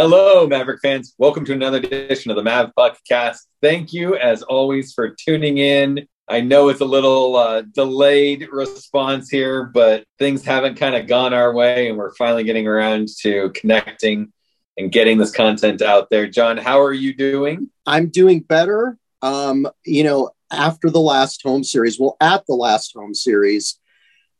Hello, 0.00 0.46
Maverick 0.46 0.78
fans. 0.80 1.12
Welcome 1.18 1.44
to 1.46 1.52
another 1.52 1.78
edition 1.78 2.30
of 2.30 2.36
the 2.36 2.42
Mav 2.44 2.70
Podcast. 2.78 3.38
Thank 3.60 3.92
you, 3.92 4.14
as 4.14 4.44
always, 4.44 4.92
for 4.92 5.08
tuning 5.08 5.58
in. 5.58 6.06
I 6.28 6.40
know 6.40 6.68
it's 6.68 6.80
a 6.80 6.84
little 6.84 7.34
uh, 7.34 7.62
delayed 7.62 8.46
response 8.52 9.28
here, 9.28 9.64
but 9.64 10.04
things 10.20 10.44
haven't 10.44 10.76
kind 10.76 10.94
of 10.94 11.08
gone 11.08 11.34
our 11.34 11.52
way, 11.52 11.88
and 11.88 11.98
we're 11.98 12.14
finally 12.14 12.44
getting 12.44 12.68
around 12.68 13.08
to 13.22 13.50
connecting 13.56 14.32
and 14.76 14.92
getting 14.92 15.18
this 15.18 15.32
content 15.32 15.82
out 15.82 16.10
there. 16.10 16.28
John, 16.28 16.58
how 16.58 16.80
are 16.80 16.92
you 16.92 17.12
doing? 17.12 17.68
I'm 17.84 18.08
doing 18.08 18.38
better. 18.38 18.96
Um, 19.20 19.66
you 19.84 20.04
know, 20.04 20.30
after 20.52 20.90
the 20.90 21.00
last 21.00 21.42
home 21.42 21.64
series, 21.64 21.98
well, 21.98 22.16
at 22.20 22.46
the 22.46 22.54
last 22.54 22.92
home 22.94 23.14
series, 23.14 23.80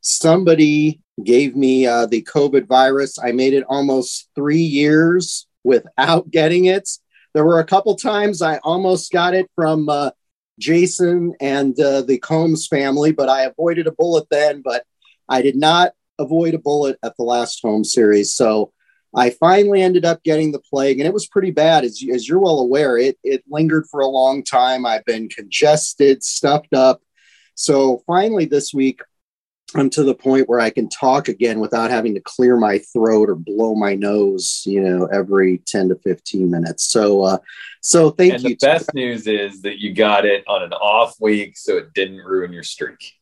somebody 0.02 1.00
gave 1.24 1.56
me 1.56 1.84
uh, 1.84 2.06
the 2.06 2.22
COVID 2.22 2.68
virus. 2.68 3.18
I 3.18 3.32
made 3.32 3.54
it 3.54 3.64
almost 3.68 4.28
three 4.36 4.62
years 4.62 5.46
without 5.68 6.30
getting 6.30 6.64
it. 6.64 6.88
There 7.34 7.44
were 7.44 7.60
a 7.60 7.70
couple 7.72 7.94
times 7.94 8.42
I 8.42 8.56
almost 8.64 9.12
got 9.12 9.34
it 9.34 9.48
from 9.54 9.88
uh, 9.88 10.10
Jason 10.58 11.34
and 11.40 11.78
uh, 11.78 12.02
the 12.02 12.18
Combs 12.18 12.66
family, 12.66 13.12
but 13.12 13.28
I 13.28 13.42
avoided 13.42 13.86
a 13.86 13.92
bullet 13.92 14.26
then. 14.30 14.62
But 14.62 14.84
I 15.28 15.42
did 15.42 15.56
not 15.56 15.92
avoid 16.18 16.54
a 16.54 16.58
bullet 16.58 16.98
at 17.04 17.14
the 17.16 17.22
last 17.22 17.60
home 17.62 17.84
series. 17.84 18.32
So 18.32 18.72
I 19.14 19.30
finally 19.30 19.80
ended 19.82 20.04
up 20.04 20.22
getting 20.22 20.52
the 20.52 20.64
plague, 20.70 20.98
and 20.98 21.06
it 21.06 21.14
was 21.14 21.26
pretty 21.26 21.50
bad. 21.50 21.84
As, 21.84 22.02
as 22.12 22.28
you're 22.28 22.40
well 22.40 22.60
aware, 22.60 22.98
it, 22.98 23.16
it 23.22 23.44
lingered 23.48 23.86
for 23.90 24.00
a 24.00 24.06
long 24.20 24.42
time. 24.42 24.84
I've 24.84 25.04
been 25.04 25.28
congested, 25.28 26.22
stuffed 26.22 26.74
up. 26.74 27.00
So 27.54 28.02
finally, 28.06 28.46
this 28.46 28.72
week, 28.72 29.00
I'm 29.74 29.90
to 29.90 30.02
the 30.02 30.14
point 30.14 30.48
where 30.48 30.60
I 30.60 30.70
can 30.70 30.88
talk 30.88 31.28
again 31.28 31.60
without 31.60 31.90
having 31.90 32.14
to 32.14 32.20
clear 32.20 32.56
my 32.56 32.78
throat 32.78 33.28
or 33.28 33.34
blow 33.34 33.74
my 33.74 33.94
nose, 33.94 34.62
you 34.64 34.80
know, 34.80 35.06
every 35.06 35.58
10 35.66 35.90
to 35.90 35.96
15 35.96 36.50
minutes. 36.50 36.84
So, 36.84 37.22
uh, 37.22 37.38
so 37.82 38.10
thank 38.10 38.34
and 38.34 38.42
you. 38.44 38.48
The 38.50 38.66
best 38.66 38.94
news 38.94 39.26
is 39.26 39.60
that 39.62 39.78
you 39.78 39.92
got 39.92 40.24
it 40.24 40.42
on 40.48 40.62
an 40.62 40.72
off 40.72 41.16
week, 41.20 41.58
so 41.58 41.76
it 41.76 41.92
didn't 41.92 42.24
ruin 42.24 42.52
your 42.52 42.62
streak. 42.62 43.12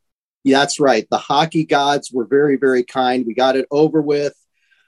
Yeah, 0.44 0.60
that's 0.60 0.78
right. 0.78 1.04
The 1.10 1.18
hockey 1.18 1.64
gods 1.64 2.12
were 2.12 2.24
very, 2.24 2.56
very 2.56 2.84
kind. 2.84 3.26
We 3.26 3.34
got 3.34 3.56
it 3.56 3.66
over 3.72 4.00
with. 4.00 4.34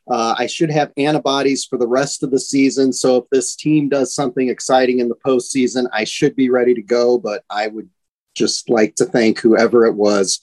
Uh, 0.08 0.36
I 0.38 0.46
should 0.46 0.70
have 0.70 0.92
antibodies 0.96 1.64
for 1.64 1.76
the 1.76 1.88
rest 1.88 2.22
of 2.22 2.30
the 2.30 2.38
season. 2.38 2.92
So 2.92 3.16
if 3.16 3.24
this 3.30 3.56
team 3.56 3.88
does 3.88 4.14
something 4.14 4.48
exciting 4.48 5.00
in 5.00 5.08
the 5.08 5.16
postseason, 5.16 5.86
I 5.92 6.04
should 6.04 6.36
be 6.36 6.50
ready 6.50 6.74
to 6.74 6.82
go. 6.82 7.18
But 7.18 7.42
I 7.50 7.66
would 7.66 7.90
just 8.36 8.70
like 8.70 8.94
to 8.94 9.04
thank 9.04 9.40
whoever 9.40 9.84
it 9.84 9.94
was 9.94 10.40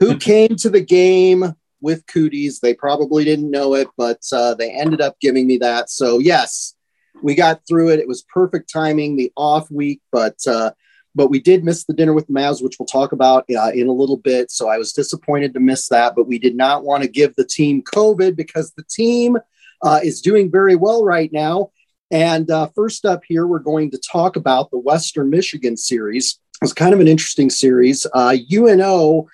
who 0.00 0.16
came 0.16 0.56
to 0.56 0.70
the 0.70 0.80
game 0.80 1.54
with 1.80 2.06
cooties. 2.06 2.60
They 2.60 2.74
probably 2.74 3.24
didn't 3.24 3.50
know 3.50 3.74
it, 3.74 3.88
but 3.96 4.20
uh, 4.32 4.54
they 4.54 4.70
ended 4.70 5.00
up 5.00 5.18
giving 5.20 5.46
me 5.46 5.58
that. 5.58 5.90
So 5.90 6.18
yes, 6.18 6.74
we 7.22 7.34
got 7.34 7.62
through 7.66 7.90
it. 7.90 8.00
It 8.00 8.08
was 8.08 8.22
perfect 8.22 8.70
timing, 8.72 9.16
the 9.16 9.32
off 9.36 9.70
week, 9.70 10.00
but 10.12 10.36
uh, 10.46 10.72
but 11.14 11.30
we 11.30 11.40
did 11.40 11.64
miss 11.64 11.84
the 11.84 11.94
dinner 11.94 12.12
with 12.12 12.26
the 12.26 12.34
Mavs, 12.34 12.62
which 12.62 12.76
we'll 12.78 12.86
talk 12.86 13.12
about 13.12 13.46
uh, 13.50 13.70
in 13.74 13.86
a 13.86 13.92
little 13.92 14.18
bit. 14.18 14.50
So 14.50 14.68
I 14.68 14.76
was 14.76 14.92
disappointed 14.92 15.54
to 15.54 15.60
miss 15.60 15.88
that, 15.88 16.14
but 16.14 16.26
we 16.26 16.38
did 16.38 16.54
not 16.54 16.84
want 16.84 17.04
to 17.04 17.08
give 17.08 17.34
the 17.36 17.46
team 17.46 17.82
COVID 17.82 18.36
because 18.36 18.72
the 18.72 18.84
team 18.84 19.38
uh, 19.82 20.00
is 20.02 20.20
doing 20.20 20.50
very 20.50 20.76
well 20.76 21.04
right 21.04 21.32
now. 21.32 21.70
And 22.10 22.50
uh, 22.50 22.68
first 22.74 23.06
up 23.06 23.22
here, 23.26 23.46
we're 23.46 23.60
going 23.60 23.90
to 23.92 23.98
talk 23.98 24.36
about 24.36 24.70
the 24.70 24.78
Western 24.78 25.30
Michigan 25.30 25.78
series. 25.78 26.38
It 26.60 26.64
was 26.64 26.74
kind 26.74 26.92
of 26.92 27.00
an 27.00 27.08
interesting 27.08 27.48
series. 27.48 28.06
UNO 28.14 29.26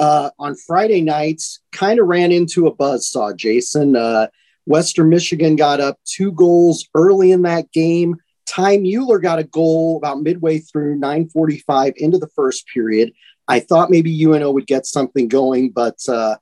uh, 0.00 0.30
on 0.38 0.56
Friday 0.56 1.02
nights, 1.02 1.60
kind 1.72 2.00
of 2.00 2.06
ran 2.06 2.32
into 2.32 2.66
a 2.66 2.74
buzz 2.74 3.06
saw, 3.06 3.34
Jason. 3.34 3.94
Uh, 3.94 4.28
Western 4.64 5.10
Michigan 5.10 5.56
got 5.56 5.78
up 5.78 5.98
two 6.06 6.32
goals 6.32 6.88
early 6.94 7.32
in 7.32 7.42
that 7.42 7.70
game. 7.70 8.16
Ty 8.46 8.78
Mueller 8.78 9.18
got 9.18 9.38
a 9.38 9.44
goal 9.44 9.98
about 9.98 10.22
midway 10.22 10.58
through 10.58 10.96
945 10.96 11.92
into 11.98 12.16
the 12.16 12.30
first 12.34 12.66
period. 12.66 13.12
I 13.46 13.60
thought 13.60 13.90
maybe 13.90 14.24
UNO 14.24 14.50
would 14.52 14.66
get 14.66 14.86
something 14.86 15.28
going, 15.28 15.70
but 15.70 15.98
uh, 16.08 16.36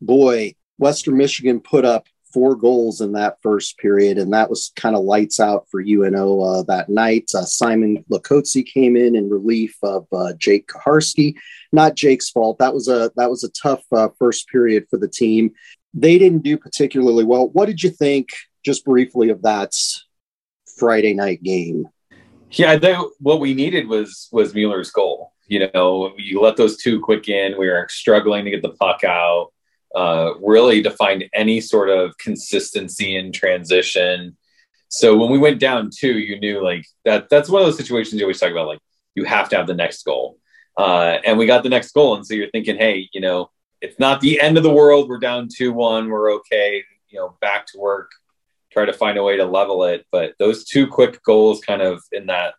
boy, 0.00 0.56
Western 0.78 1.16
Michigan 1.16 1.60
put 1.60 1.84
up 1.84 2.08
four 2.36 2.54
goals 2.54 3.00
in 3.00 3.12
that 3.12 3.38
first 3.42 3.78
period, 3.78 4.18
and 4.18 4.30
that 4.30 4.50
was 4.50 4.70
kind 4.76 4.94
of 4.94 5.04
lights 5.04 5.40
out 5.40 5.66
for 5.70 5.80
UNO 5.80 6.42
uh, 6.42 6.62
that 6.64 6.90
night. 6.90 7.30
Uh, 7.34 7.46
Simon 7.46 8.04
Latkoczy 8.12 8.66
came 8.66 8.94
in 8.94 9.16
in 9.16 9.30
relief 9.30 9.74
of 9.82 10.06
uh, 10.12 10.34
Jake 10.36 10.68
Kucharski. 10.68 11.34
Not 11.72 11.94
Jake's 11.94 12.28
fault. 12.28 12.58
That 12.58 12.74
was 12.74 12.88
a 12.88 13.10
that 13.16 13.30
was 13.30 13.42
a 13.42 13.48
tough 13.52 13.84
uh, 13.90 14.10
first 14.18 14.48
period 14.48 14.84
for 14.90 14.98
the 14.98 15.08
team. 15.08 15.52
They 15.94 16.18
didn't 16.18 16.42
do 16.42 16.58
particularly 16.58 17.24
well. 17.24 17.48
What 17.48 17.66
did 17.66 17.82
you 17.82 17.88
think, 17.88 18.28
just 18.62 18.84
briefly, 18.84 19.30
of 19.30 19.40
that 19.40 19.72
Friday 20.76 21.14
night 21.14 21.42
game? 21.42 21.88
Yeah, 22.50 22.78
I 22.82 23.08
what 23.18 23.40
we 23.40 23.54
needed 23.54 23.88
was 23.88 24.28
was 24.30 24.52
Mueller's 24.52 24.90
goal. 24.90 25.32
You 25.46 25.70
know, 25.72 26.12
you 26.18 26.42
let 26.42 26.58
those 26.58 26.76
two 26.76 27.00
quick 27.00 27.30
in. 27.30 27.56
We 27.58 27.68
were 27.68 27.86
struggling 27.88 28.44
to 28.44 28.50
get 28.50 28.60
the 28.60 28.74
puck 28.74 29.04
out 29.04 29.52
uh, 29.94 30.32
really 30.42 30.82
to 30.82 30.90
find 30.90 31.24
any 31.32 31.60
sort 31.60 31.90
of 31.90 32.16
consistency 32.18 33.16
in 33.16 33.32
transition. 33.32 34.36
So 34.88 35.16
when 35.16 35.30
we 35.30 35.38
went 35.38 35.60
down 35.60 35.90
two, 35.96 36.18
you 36.18 36.38
knew 36.38 36.62
like 36.62 36.86
that. 37.04 37.28
That's 37.28 37.48
one 37.48 37.62
of 37.62 37.66
those 37.66 37.76
situations 37.76 38.20
you 38.20 38.26
always 38.26 38.40
talk 38.40 38.50
about. 38.50 38.68
Like 38.68 38.80
you 39.14 39.24
have 39.24 39.48
to 39.50 39.56
have 39.56 39.66
the 39.66 39.74
next 39.74 40.04
goal, 40.04 40.38
uh, 40.76 41.18
and 41.24 41.38
we 41.38 41.46
got 41.46 41.62
the 41.62 41.68
next 41.68 41.92
goal, 41.92 42.14
and 42.14 42.26
so 42.26 42.34
you're 42.34 42.50
thinking, 42.50 42.76
hey, 42.76 43.08
you 43.12 43.20
know, 43.20 43.50
it's 43.80 43.98
not 43.98 44.20
the 44.20 44.40
end 44.40 44.56
of 44.56 44.62
the 44.62 44.72
world. 44.72 45.08
We're 45.08 45.18
down 45.18 45.48
two 45.54 45.72
one. 45.72 46.08
We're 46.08 46.32
okay. 46.34 46.84
You 47.08 47.18
know, 47.18 47.36
back 47.40 47.66
to 47.68 47.78
work. 47.78 48.10
Try 48.72 48.84
to 48.84 48.92
find 48.92 49.16
a 49.18 49.22
way 49.22 49.36
to 49.38 49.44
level 49.44 49.84
it. 49.84 50.06
But 50.12 50.34
those 50.38 50.64
two 50.64 50.86
quick 50.86 51.22
goals, 51.22 51.60
kind 51.60 51.82
of 51.82 52.02
in 52.12 52.26
that 52.26 52.54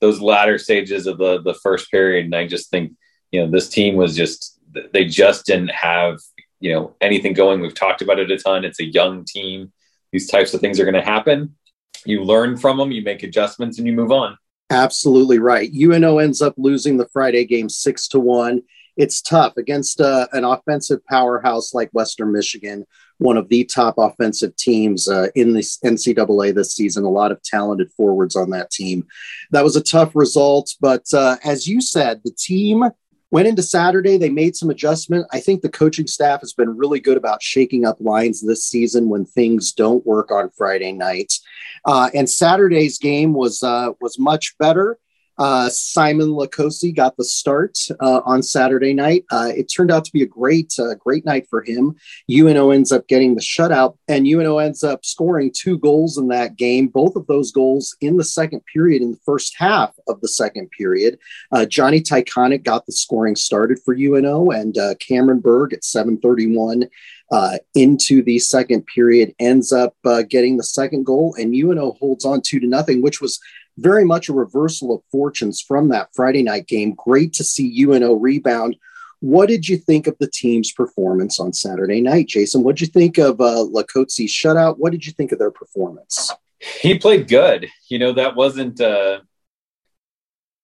those 0.00 0.20
latter 0.20 0.58
stages 0.58 1.06
of 1.06 1.18
the 1.18 1.42
the 1.42 1.54
first 1.54 1.90
period, 1.90 2.24
and 2.24 2.34
I 2.34 2.46
just 2.46 2.70
think 2.70 2.92
you 3.30 3.40
know 3.40 3.50
this 3.50 3.68
team 3.68 3.96
was 3.96 4.16
just 4.16 4.58
they 4.92 5.04
just 5.04 5.46
didn't 5.46 5.70
have 5.70 6.18
you 6.60 6.72
know 6.72 6.94
anything 7.00 7.32
going. 7.32 7.60
We've 7.60 7.74
talked 7.74 8.02
about 8.02 8.18
it 8.18 8.30
a 8.30 8.38
ton. 8.38 8.64
It's 8.64 8.80
a 8.80 8.84
young 8.84 9.24
team. 9.24 9.72
These 10.12 10.28
types 10.28 10.54
of 10.54 10.60
things 10.60 10.78
are 10.78 10.84
going 10.84 10.94
to 10.94 11.02
happen. 11.02 11.56
You 12.04 12.22
learn 12.22 12.56
from 12.56 12.78
them, 12.78 12.92
you 12.92 13.02
make 13.02 13.22
adjustments, 13.22 13.78
and 13.78 13.86
you 13.86 13.92
move 13.92 14.12
on. 14.12 14.36
Absolutely 14.70 15.38
right. 15.38 15.70
UNO 15.72 16.18
ends 16.18 16.40
up 16.40 16.54
losing 16.56 16.96
the 16.96 17.08
Friday 17.08 17.44
game 17.44 17.68
six 17.68 18.06
to 18.08 18.20
one. 18.20 18.62
It's 18.96 19.20
tough 19.22 19.56
against 19.56 20.00
uh, 20.00 20.28
an 20.32 20.44
offensive 20.44 21.04
powerhouse 21.06 21.72
like 21.74 21.90
Western 21.92 22.32
Michigan, 22.32 22.84
one 23.18 23.36
of 23.36 23.48
the 23.48 23.64
top 23.64 23.94
offensive 23.98 24.54
teams 24.56 25.08
uh, 25.08 25.28
in 25.34 25.52
the 25.52 25.60
NCAA 25.60 26.54
this 26.54 26.74
season. 26.74 27.04
A 27.04 27.10
lot 27.10 27.32
of 27.32 27.42
talented 27.42 27.90
forwards 27.92 28.36
on 28.36 28.50
that 28.50 28.70
team. 28.70 29.06
That 29.50 29.64
was 29.64 29.76
a 29.76 29.82
tough 29.82 30.14
result, 30.14 30.74
but 30.80 31.04
uh, 31.14 31.36
as 31.44 31.66
you 31.66 31.80
said, 31.80 32.20
the 32.24 32.32
team 32.32 32.84
Went 33.32 33.46
into 33.46 33.62
Saturday, 33.62 34.18
they 34.18 34.28
made 34.28 34.56
some 34.56 34.70
adjustment. 34.70 35.26
I 35.32 35.38
think 35.38 35.62
the 35.62 35.68
coaching 35.68 36.08
staff 36.08 36.40
has 36.40 36.52
been 36.52 36.76
really 36.76 36.98
good 36.98 37.16
about 37.16 37.42
shaking 37.42 37.84
up 37.84 37.96
lines 38.00 38.40
this 38.40 38.64
season 38.64 39.08
when 39.08 39.24
things 39.24 39.72
don't 39.72 40.04
work 40.04 40.32
on 40.32 40.50
Friday 40.50 40.92
nights. 40.92 41.40
Uh, 41.84 42.10
and 42.12 42.28
Saturday's 42.28 42.98
game 42.98 43.32
was 43.32 43.62
uh, 43.62 43.92
was 44.00 44.18
much 44.18 44.58
better. 44.58 44.98
Uh, 45.40 45.70
Simon 45.70 46.28
Latkoczy 46.28 46.94
got 46.94 47.16
the 47.16 47.24
start 47.24 47.78
uh, 48.00 48.20
on 48.26 48.42
Saturday 48.42 48.92
night. 48.92 49.24
Uh, 49.30 49.50
it 49.56 49.72
turned 49.74 49.90
out 49.90 50.04
to 50.04 50.12
be 50.12 50.22
a 50.22 50.26
great, 50.26 50.74
uh, 50.78 50.94
great 50.96 51.24
night 51.24 51.46
for 51.48 51.62
him. 51.62 51.96
UNO 52.30 52.70
ends 52.70 52.92
up 52.92 53.08
getting 53.08 53.34
the 53.34 53.40
shutout, 53.40 53.96
and 54.06 54.28
UNO 54.28 54.58
ends 54.58 54.84
up 54.84 55.02
scoring 55.02 55.50
two 55.50 55.78
goals 55.78 56.18
in 56.18 56.28
that 56.28 56.56
game. 56.56 56.88
Both 56.88 57.16
of 57.16 57.26
those 57.26 57.52
goals 57.52 57.96
in 58.02 58.18
the 58.18 58.24
second 58.24 58.60
period, 58.70 59.00
in 59.00 59.12
the 59.12 59.20
first 59.24 59.54
half 59.56 59.94
of 60.08 60.20
the 60.20 60.28
second 60.28 60.70
period. 60.76 61.18
Uh, 61.52 61.64
Johnny 61.64 62.02
Tychonick 62.02 62.62
got 62.62 62.84
the 62.84 62.92
scoring 62.92 63.34
started 63.34 63.78
for 63.82 63.96
UNO, 63.96 64.50
and 64.50 64.76
uh, 64.76 64.94
Cameron 64.96 65.40
Berg 65.40 65.72
at 65.72 65.84
7:31 65.84 66.86
uh, 67.30 67.58
into 67.74 68.22
the 68.22 68.38
second 68.38 68.84
period 68.86 69.34
ends 69.38 69.72
up 69.72 69.94
uh, 70.04 70.22
getting 70.22 70.56
the 70.56 70.64
second 70.64 71.06
goal, 71.06 71.34
and 71.38 71.54
UNO 71.54 71.92
holds 71.92 72.24
on 72.24 72.42
two 72.44 72.60
to 72.60 72.66
nothing, 72.66 73.00
which 73.02 73.20
was 73.20 73.40
very 73.80 74.04
much 74.04 74.28
a 74.28 74.32
reversal 74.32 74.94
of 74.94 75.02
fortunes 75.10 75.60
from 75.60 75.88
that 75.88 76.10
Friday 76.14 76.42
night 76.42 76.66
game. 76.66 76.94
Great 76.94 77.32
to 77.34 77.44
see 77.44 77.82
UNO 77.84 78.14
rebound. 78.14 78.76
What 79.20 79.48
did 79.48 79.68
you 79.68 79.76
think 79.76 80.06
of 80.06 80.16
the 80.18 80.30
team's 80.30 80.72
performance 80.72 81.38
on 81.38 81.52
Saturday 81.52 82.00
night, 82.00 82.28
Jason? 82.28 82.62
What 82.62 82.76
did 82.76 82.86
you 82.86 82.92
think 82.92 83.18
of 83.18 83.40
uh, 83.40 83.66
shutout? 83.66 84.78
What 84.78 84.92
did 84.92 85.06
you 85.06 85.12
think 85.12 85.32
of 85.32 85.38
their 85.38 85.50
performance? 85.50 86.32
He 86.58 86.98
played 86.98 87.28
good. 87.28 87.68
You 87.88 87.98
know 87.98 88.12
that 88.12 88.36
wasn't 88.36 88.80
uh, 88.80 89.20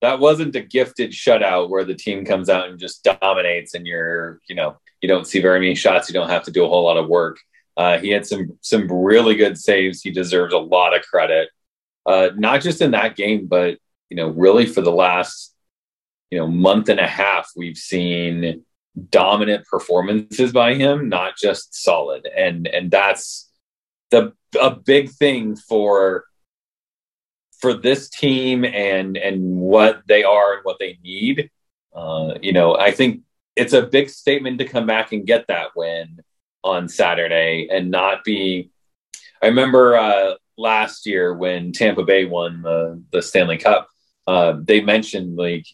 that 0.02 0.20
wasn't 0.20 0.56
a 0.56 0.60
gifted 0.60 1.10
shutout 1.10 1.68
where 1.68 1.84
the 1.84 1.94
team 1.94 2.24
comes 2.24 2.48
out 2.48 2.68
and 2.68 2.78
just 2.78 3.04
dominates, 3.20 3.74
and 3.74 3.86
you're 3.86 4.40
you 4.48 4.54
know 4.54 4.76
you 5.00 5.08
don't 5.08 5.26
see 5.26 5.40
very 5.40 5.60
many 5.60 5.74
shots. 5.74 6.08
You 6.08 6.14
don't 6.14 6.30
have 6.30 6.44
to 6.44 6.50
do 6.50 6.64
a 6.64 6.68
whole 6.68 6.84
lot 6.84 6.98
of 6.98 7.08
work. 7.08 7.38
Uh, 7.76 7.98
he 7.98 8.08
had 8.10 8.26
some 8.26 8.58
some 8.60 8.90
really 8.90 9.36
good 9.36 9.58
saves. 9.58 10.02
He 10.02 10.10
deserves 10.10 10.54
a 10.54 10.58
lot 10.58 10.96
of 10.96 11.02
credit 11.02 11.48
uh, 12.06 12.30
not 12.36 12.62
just 12.62 12.80
in 12.80 12.92
that 12.92 13.16
game, 13.16 13.46
but 13.46 13.78
you 14.08 14.16
know, 14.16 14.28
really 14.28 14.66
for 14.66 14.80
the 14.80 14.92
last 14.92 15.54
you 16.30 16.38
know 16.38 16.46
month 16.46 16.88
and 16.88 17.00
a 17.00 17.06
half, 17.06 17.50
we've 17.56 17.76
seen 17.76 18.64
dominant 19.10 19.66
performances 19.66 20.52
by 20.52 20.74
him, 20.74 21.08
not 21.08 21.36
just 21.36 21.74
solid, 21.74 22.28
and 22.34 22.66
and 22.66 22.90
that's 22.90 23.50
the 24.10 24.32
a 24.60 24.70
big 24.70 25.10
thing 25.10 25.56
for 25.56 26.24
for 27.60 27.74
this 27.74 28.08
team 28.08 28.64
and 28.64 29.16
and 29.16 29.42
what 29.42 30.02
they 30.06 30.22
are 30.24 30.54
and 30.54 30.64
what 30.64 30.78
they 30.78 30.98
need. 31.02 31.50
Uh, 31.94 32.34
you 32.40 32.52
know, 32.52 32.76
I 32.76 32.90
think 32.90 33.22
it's 33.56 33.72
a 33.72 33.86
big 33.86 34.10
statement 34.10 34.58
to 34.58 34.66
come 34.66 34.86
back 34.86 35.12
and 35.12 35.26
get 35.26 35.46
that 35.48 35.68
win 35.74 36.20
on 36.62 36.88
Saturday 36.88 37.68
and 37.70 37.90
not 37.90 38.22
be. 38.24 38.70
I 39.42 39.46
remember 39.46 39.96
uh, 39.96 40.34
last 40.56 41.06
year 41.06 41.34
when 41.34 41.72
Tampa 41.72 42.02
Bay 42.02 42.24
won 42.24 42.62
the 42.62 43.02
the 43.12 43.22
Stanley 43.22 43.58
Cup. 43.58 43.88
Uh, 44.26 44.56
they 44.60 44.80
mentioned 44.80 45.36
like 45.36 45.66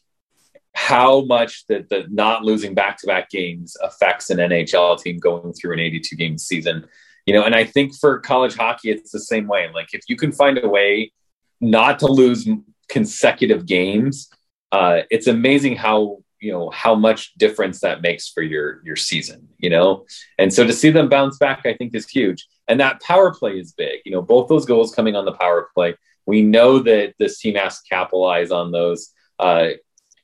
how 0.75 1.20
much 1.23 1.67
that 1.69 1.88
the 1.88 2.06
not 2.11 2.44
losing 2.44 2.75
back 2.75 2.99
to 2.99 3.06
back 3.06 3.31
games 3.31 3.76
affects 3.82 4.31
an 4.31 4.38
NHL 4.38 5.00
team 5.00 5.19
going 5.19 5.52
through 5.52 5.75
an 5.75 5.81
82 5.81 6.17
game 6.17 6.38
season. 6.38 6.87
You 7.26 7.34
know, 7.34 7.44
and 7.44 7.55
I 7.55 7.64
think 7.64 7.94
for 7.94 8.19
college 8.19 8.56
hockey, 8.56 8.90
it's 8.90 9.12
the 9.12 9.20
same 9.20 9.46
way. 9.46 9.69
Like 9.73 9.88
if 9.93 10.02
you 10.08 10.17
can 10.17 10.32
find 10.32 10.58
a 10.58 10.69
way 10.69 11.12
not 11.61 11.99
to 12.00 12.06
lose 12.06 12.49
consecutive 12.88 13.67
games, 13.67 14.29
uh, 14.73 15.02
it's 15.11 15.26
amazing 15.26 15.76
how 15.76 16.19
you 16.40 16.50
know 16.50 16.70
how 16.70 16.94
much 16.94 17.34
difference 17.34 17.81
that 17.81 18.02
makes 18.02 18.29
for 18.29 18.43
your 18.43 18.81
your 18.84 18.96
season. 18.96 19.49
You 19.58 19.70
know, 19.70 20.06
and 20.38 20.52
so 20.52 20.67
to 20.67 20.73
see 20.73 20.90
them 20.90 21.08
bounce 21.08 21.38
back, 21.38 21.62
I 21.64 21.75
think 21.75 21.94
is 21.94 22.08
huge. 22.08 22.46
And 22.69 22.81
that 22.81 23.00
power 23.00 23.35
play 23.35 23.59
is 23.59 23.73
big. 23.73 24.00
You 24.05 24.12
know, 24.12 24.23
both 24.23 24.49
those 24.49 24.67
goals 24.67 24.94
coming 24.94 25.17
on 25.17 25.25
the 25.25 25.32
power 25.32 25.69
play. 25.75 25.97
We 26.26 26.43
know 26.43 26.79
that 26.81 27.14
this 27.19 27.38
team 27.38 27.56
has 27.56 27.81
to 27.81 27.88
capitalize 27.88 28.50
on 28.50 28.70
those. 28.70 29.12
Uh, 29.38 29.70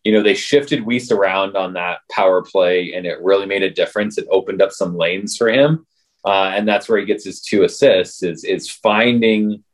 you 0.05 0.12
know, 0.12 0.23
they 0.23 0.35
shifted 0.35 0.87
Weiss 0.87 1.11
around 1.11 1.56
on 1.56 1.73
that 1.75 1.99
power 2.11 2.43
play, 2.43 2.94
and 2.94 3.05
it 3.05 3.20
really 3.20 3.46
made 3.46 3.62
a 3.62 3.70
difference. 3.70 4.17
It 4.17 4.29
opened 4.31 4.62
up 4.62 4.70
some 4.70 4.96
lanes 4.96 5.37
for 5.37 5.49
him, 5.49 5.87
uh, 6.25 6.52
and 6.55 6.67
that's 6.67 6.88
where 6.88 6.99
he 6.99 7.05
gets 7.05 7.25
his 7.25 7.43
two 7.43 7.64
assists. 7.64 8.23
Is 8.23 8.44
is 8.44 8.70
finding 8.70 9.64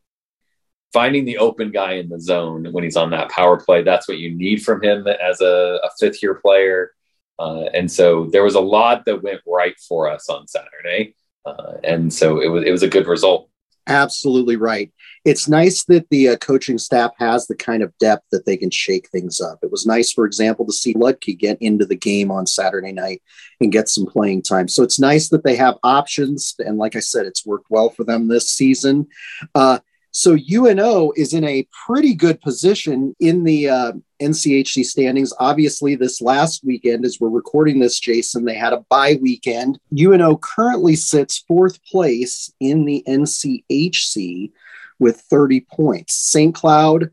finding 0.94 1.25
the 1.25 1.38
open 1.38 1.72
guy 1.72 1.94
in 1.94 2.08
the 2.08 2.20
zone 2.20 2.69
when 2.72 2.84
he's 2.84 2.96
on 2.96 3.10
that 3.10 3.28
power 3.28 3.58
play. 3.58 3.82
That's 3.82 4.08
what 4.08 4.19
you 4.19 4.34
need 4.34 4.62
from 4.62 4.82
him 4.82 5.06
as 5.08 5.40
a, 5.40 5.81
a 5.82 5.90
fifth 5.99 6.22
year 6.22 6.37
player. 6.37 6.93
Uh, 7.37 7.64
and 7.75 7.90
so 7.90 8.26
there 8.26 8.44
was 8.44 8.55
a 8.55 8.60
lot 8.60 9.05
that 9.05 9.20
went 9.20 9.40
right 9.44 9.75
for 9.88 10.08
us 10.08 10.28
on 10.28 10.46
Saturday. 10.46 11.17
Uh, 11.44 11.75
and 11.85 12.12
so 12.12 12.41
it 12.41 12.49
was, 12.49 12.64
it 12.64 12.70
was 12.70 12.82
a 12.82 12.88
good 12.88 13.06
result. 13.06 13.49
Absolutely 13.87 14.56
right. 14.56 14.91
It's 15.26 15.46
nice 15.46 15.85
that 15.85 16.08
the 16.08 16.31
uh, 16.31 16.37
coaching 16.37 16.79
staff 16.79 17.12
has 17.19 17.46
the 17.46 17.56
kind 17.56 17.82
of 17.82 17.96
depth 17.99 18.25
that 18.32 18.46
they 18.46 18.56
can 18.56 18.70
shake 18.70 19.08
things 19.11 19.41
up. 19.41 19.58
It 19.62 19.70
was 19.70 19.85
nice, 19.85 20.11
for 20.11 20.25
example, 20.25 20.64
to 20.67 20.73
see 20.73 20.94
Ludke 20.94 21.38
get 21.38 21.58
into 21.61 21.85
the 21.85 21.96
game 21.96 22.31
on 22.31 22.46
Saturday 22.46 22.93
night 22.93 23.23
and 23.61 23.73
get 23.73 23.91
some 23.91 24.06
playing 24.06 24.43
time. 24.43 24.69
So 24.69 24.82
it's 24.82 24.99
nice 24.99 25.29
that 25.31 25.44
they 25.44 25.56
have 25.56 25.76
options. 25.82 26.55
And 26.58 26.79
like 26.79 26.96
I 26.96 27.00
said, 27.00 27.26
it's 27.26 27.44
worked 27.44 27.67
well 27.69 27.91
for 27.91 28.05
them 28.05 28.29
this 28.29 28.49
season. 28.49 29.06
Uh, 29.55 29.81
so 30.16 30.37
UNO 30.37 31.11
is 31.16 31.34
in 31.34 31.43
a 31.43 31.66
pretty 31.87 32.14
good 32.14 32.40
position 32.40 33.16
in 33.19 33.43
the 33.43 33.69
uh, 33.69 33.93
NCHC 34.22 34.84
standings. 34.84 35.32
Obviously, 35.40 35.96
this 35.96 36.22
last 36.22 36.62
weekend, 36.64 37.05
as 37.05 37.19
we're 37.20 37.31
recording 37.31 37.81
this, 37.81 37.99
Jason, 37.99 38.44
they 38.44 38.55
had 38.55 38.72
a 38.72 38.84
bye 38.88 39.19
weekend. 39.20 39.81
UNO 39.93 40.37
currently 40.37 40.94
sits 40.94 41.38
fourth 41.49 41.84
place 41.84 42.52
in 42.61 42.84
the 42.84 43.02
NCHC 43.08 44.52
with 45.00 45.20
30 45.22 45.62
points. 45.62 46.14
St. 46.14 46.55
Cloud 46.55 47.10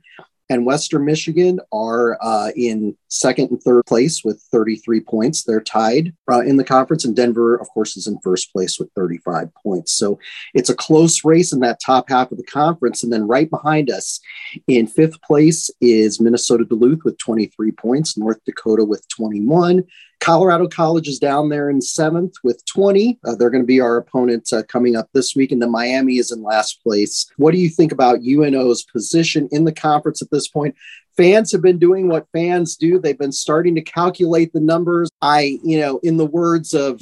and 0.51 0.63
Western 0.63 1.04
Michigan 1.04 1.59
are 1.74 2.19
uh, 2.21 2.51
in 2.56 2.95
second 3.12 3.52
and 3.52 3.62
third 3.62 3.86
place 3.86 4.24
with 4.24 4.42
33 4.52 5.02
points. 5.02 5.44
They're 5.44 5.62
tied 5.62 6.13
uh, 6.31 6.40
in 6.40 6.56
the 6.56 6.63
conference, 6.63 7.06
and 7.06 7.16
Denver, 7.16 7.56
of 7.56 7.68
course, 7.69 7.98
is 7.98 8.08
in 8.08 8.18
first 8.24 8.52
place 8.54 8.80
with 8.80 8.90
35 8.96 9.50
points. 9.54 9.92
So 9.92 10.18
it's 10.54 10.69
a 10.69 10.75
close 10.75 11.24
race 11.24 11.52
in 11.52 11.60
that 11.60 11.81
top 11.86 12.10
half 12.10 12.31
of 12.31 12.38
the 12.38 12.44
conference. 12.44 13.04
And 13.04 13.12
then 13.12 13.28
right 13.28 13.50
behind 13.50 13.92
us 13.92 14.19
in 14.68 14.88
fifth 14.88 15.22
place 15.22 15.69
is 15.81 16.22
Minnesota 16.22 16.63
Duluth 16.63 17.04
with 17.04 17.18
23 17.18 17.72
points, 17.74 18.18
North 18.18 18.40
Dakota 18.46 18.86
with 18.86 19.06
21, 19.10 19.84
Colorado 20.22 20.68
College 20.68 21.07
is 21.07 21.18
down 21.18 21.50
there 21.50 21.68
in 21.68 21.81
seventh 21.81 22.36
with 22.44 22.64
20. 22.66 23.19
Uh, 23.25 23.36
they're 23.36 23.50
going 23.50 23.64
to 23.64 23.68
be 23.68 23.81
our 23.81 23.98
opponent 23.98 24.54
uh, 24.54 24.62
coming 24.64 24.96
up 24.96 25.10
this 25.14 25.36
week. 25.36 25.52
And 25.52 25.60
then 25.60 25.72
Miami 25.72 26.18
is 26.18 26.31
in 26.31 26.44
last 26.44 26.81
place. 26.84 27.25
What 27.38 27.52
do 27.52 27.57
you 27.57 27.69
think 27.69 27.92
about 27.92 28.22
UNO's 28.22 28.84
position 28.84 29.50
in 29.52 29.66
the 29.66 29.74
conference 29.74 30.22
at 30.22 30.30
this 30.30 30.48
point? 30.48 30.75
Fans 31.18 31.52
have 31.52 31.62
been 31.62 31.80
doing 31.80 32.08
what 32.08 32.28
fans 32.34 32.75
do. 32.75 33.00
They've 33.00 33.18
been 33.18 33.31
starting 33.31 33.75
to 33.75 33.81
calculate 33.81 34.54
the 34.54 34.60
numbers. 34.60 35.10
I, 35.22 35.60
you 35.63 35.80
know, 35.80 36.00
in 36.04 36.18
the 36.18 36.25
words 36.25 36.74
of 36.74 37.02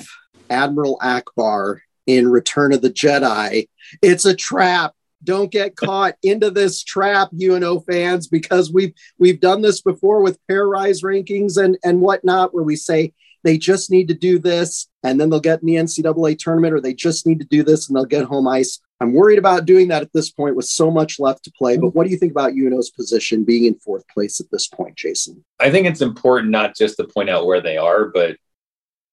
Admiral 0.50 0.98
Ackbar 1.02 1.80
in 2.08 2.28
Return 2.28 2.74
of 2.74 2.82
the 2.82 2.90
Jedi, 2.90 3.68
it's 4.02 4.26
a 4.26 4.36
trap 4.36 4.94
don't 5.24 5.52
get 5.52 5.76
caught 5.76 6.16
into 6.24 6.50
this 6.50 6.84
trap, 6.84 7.30
UNO 7.34 7.82
fans, 7.82 8.28
because 8.28 8.72
we've 8.72 8.94
we've 9.18 9.40
done 9.40 9.62
this 9.62 9.82
before 9.82 10.22
with 10.22 10.40
PairWise 10.50 11.04
rankings 11.04 11.62
and 11.62 11.78
and 11.84 12.02
whatnot, 12.02 12.54
where 12.54 12.64
we 12.64 12.76
say 12.76 13.14
they 13.44 13.58
just 13.58 13.90
need 13.90 14.08
to 14.10 14.14
do 14.14 14.38
this 14.40 14.88
and 15.04 15.20
then 15.20 15.30
they'll 15.30 15.40
get 15.40 15.62
in 15.62 15.68
the 15.68 15.76
NCAA 15.76 16.38
tournament, 16.38 16.74
or 16.74 16.82
they 16.82 16.94
just 16.94 17.26
need 17.26 17.40
to 17.40 17.46
do 17.46 17.64
this 17.64 17.88
and 17.88 17.96
they'll 17.96 18.06
get 18.06 18.26
home 18.26 18.48
ice. 18.48 18.80
I'm 19.02 19.14
worried 19.14 19.40
about 19.40 19.66
doing 19.66 19.88
that 19.90 20.02
at 20.02 20.12
this 20.14 20.30
point 20.30 20.56
with 20.56 20.66
so 20.66 20.92
much 20.92 21.20
left 21.20 21.44
to 21.46 21.52
play. 21.52 21.78
But 21.78 21.88
mm-hmm. 21.88 21.98
what 21.98 22.04
do 22.06 22.12
you 22.12 22.18
think 22.18 22.32
about 22.32 22.54
UNO's 22.54 22.90
position 22.90 23.44
being 23.44 23.66
in 23.66 23.76
fourth 23.76 24.08
place 24.10 24.40
at 24.40 24.52
this 24.52 24.68
point, 24.68 24.96
Jason? 24.96 25.44
I 25.60 25.72
think 25.72 25.88
it's 25.88 26.02
important 26.02 26.52
not 26.52 26.76
just 26.76 26.98
to 26.98 27.06
point 27.06 27.30
out 27.30 27.46
where 27.46 27.62
they 27.62 27.78
are, 27.78 28.06
but 28.06 28.38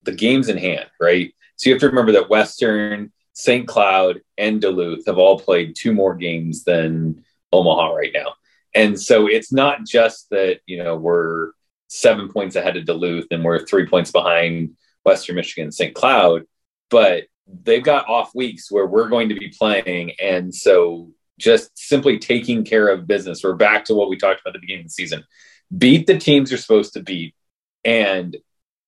the 0.03 0.13
games 0.13 0.49
in 0.49 0.57
hand, 0.57 0.87
right? 1.01 1.33
So 1.57 1.69
you 1.69 1.75
have 1.75 1.81
to 1.81 1.89
remember 1.89 2.13
that 2.13 2.31
Western 2.31 3.13
St. 3.33 3.67
Cloud 3.67 4.21
and 4.39 4.61
Duluth 4.61 5.07
have 5.07 5.19
all 5.19 5.39
played 5.39 5.77
two 5.77 5.93
more 5.93 6.15
games 6.15 6.65
than 6.65 7.25
Omaha 7.53 7.93
right 7.93 8.13
now. 8.13 8.35
And 8.75 9.01
so 9.01 9.27
it's 9.27 9.53
not 9.53 9.85
just 9.85 10.31
that, 10.31 10.61
you 10.67 10.83
know, 10.83 10.97
we're 10.97 11.53
seven 11.89 12.29
points 12.29 12.57
ahead 12.57 12.77
of 12.77 12.85
Duluth 12.85 13.27
and 13.31 13.45
we're 13.45 13.65
three 13.65 13.87
points 13.87 14.11
behind 14.11 14.77
Western 15.05 15.37
Michigan 15.37 15.71
St. 15.71 15.95
Cloud, 15.95 16.45
but 16.91 17.25
they've 17.63 17.83
got 17.83 18.09
off 18.09 18.35
weeks 18.35 18.71
where 18.71 18.87
we're 18.87 19.09
going 19.09 19.29
to 19.29 19.35
be 19.35 19.53
playing. 19.57 20.13
And 20.21 20.55
so 20.55 21.11
just 21.39 21.71
simply 21.79 22.19
taking 22.19 22.65
care 22.65 22.89
of 22.89 23.07
business, 23.07 23.45
we're 23.45 23.55
back 23.55 23.85
to 23.87 23.95
what 23.95 24.09
we 24.09 24.17
talked 24.17 24.41
about 24.41 24.51
at 24.51 24.55
the 24.55 24.61
beginning 24.61 24.85
of 24.85 24.89
the 24.89 24.93
season. 24.93 25.25
Beat 25.77 26.07
the 26.07 26.19
teams 26.19 26.51
you're 26.51 26.59
supposed 26.59 26.95
to 26.95 27.03
beat, 27.03 27.35
and 27.85 28.37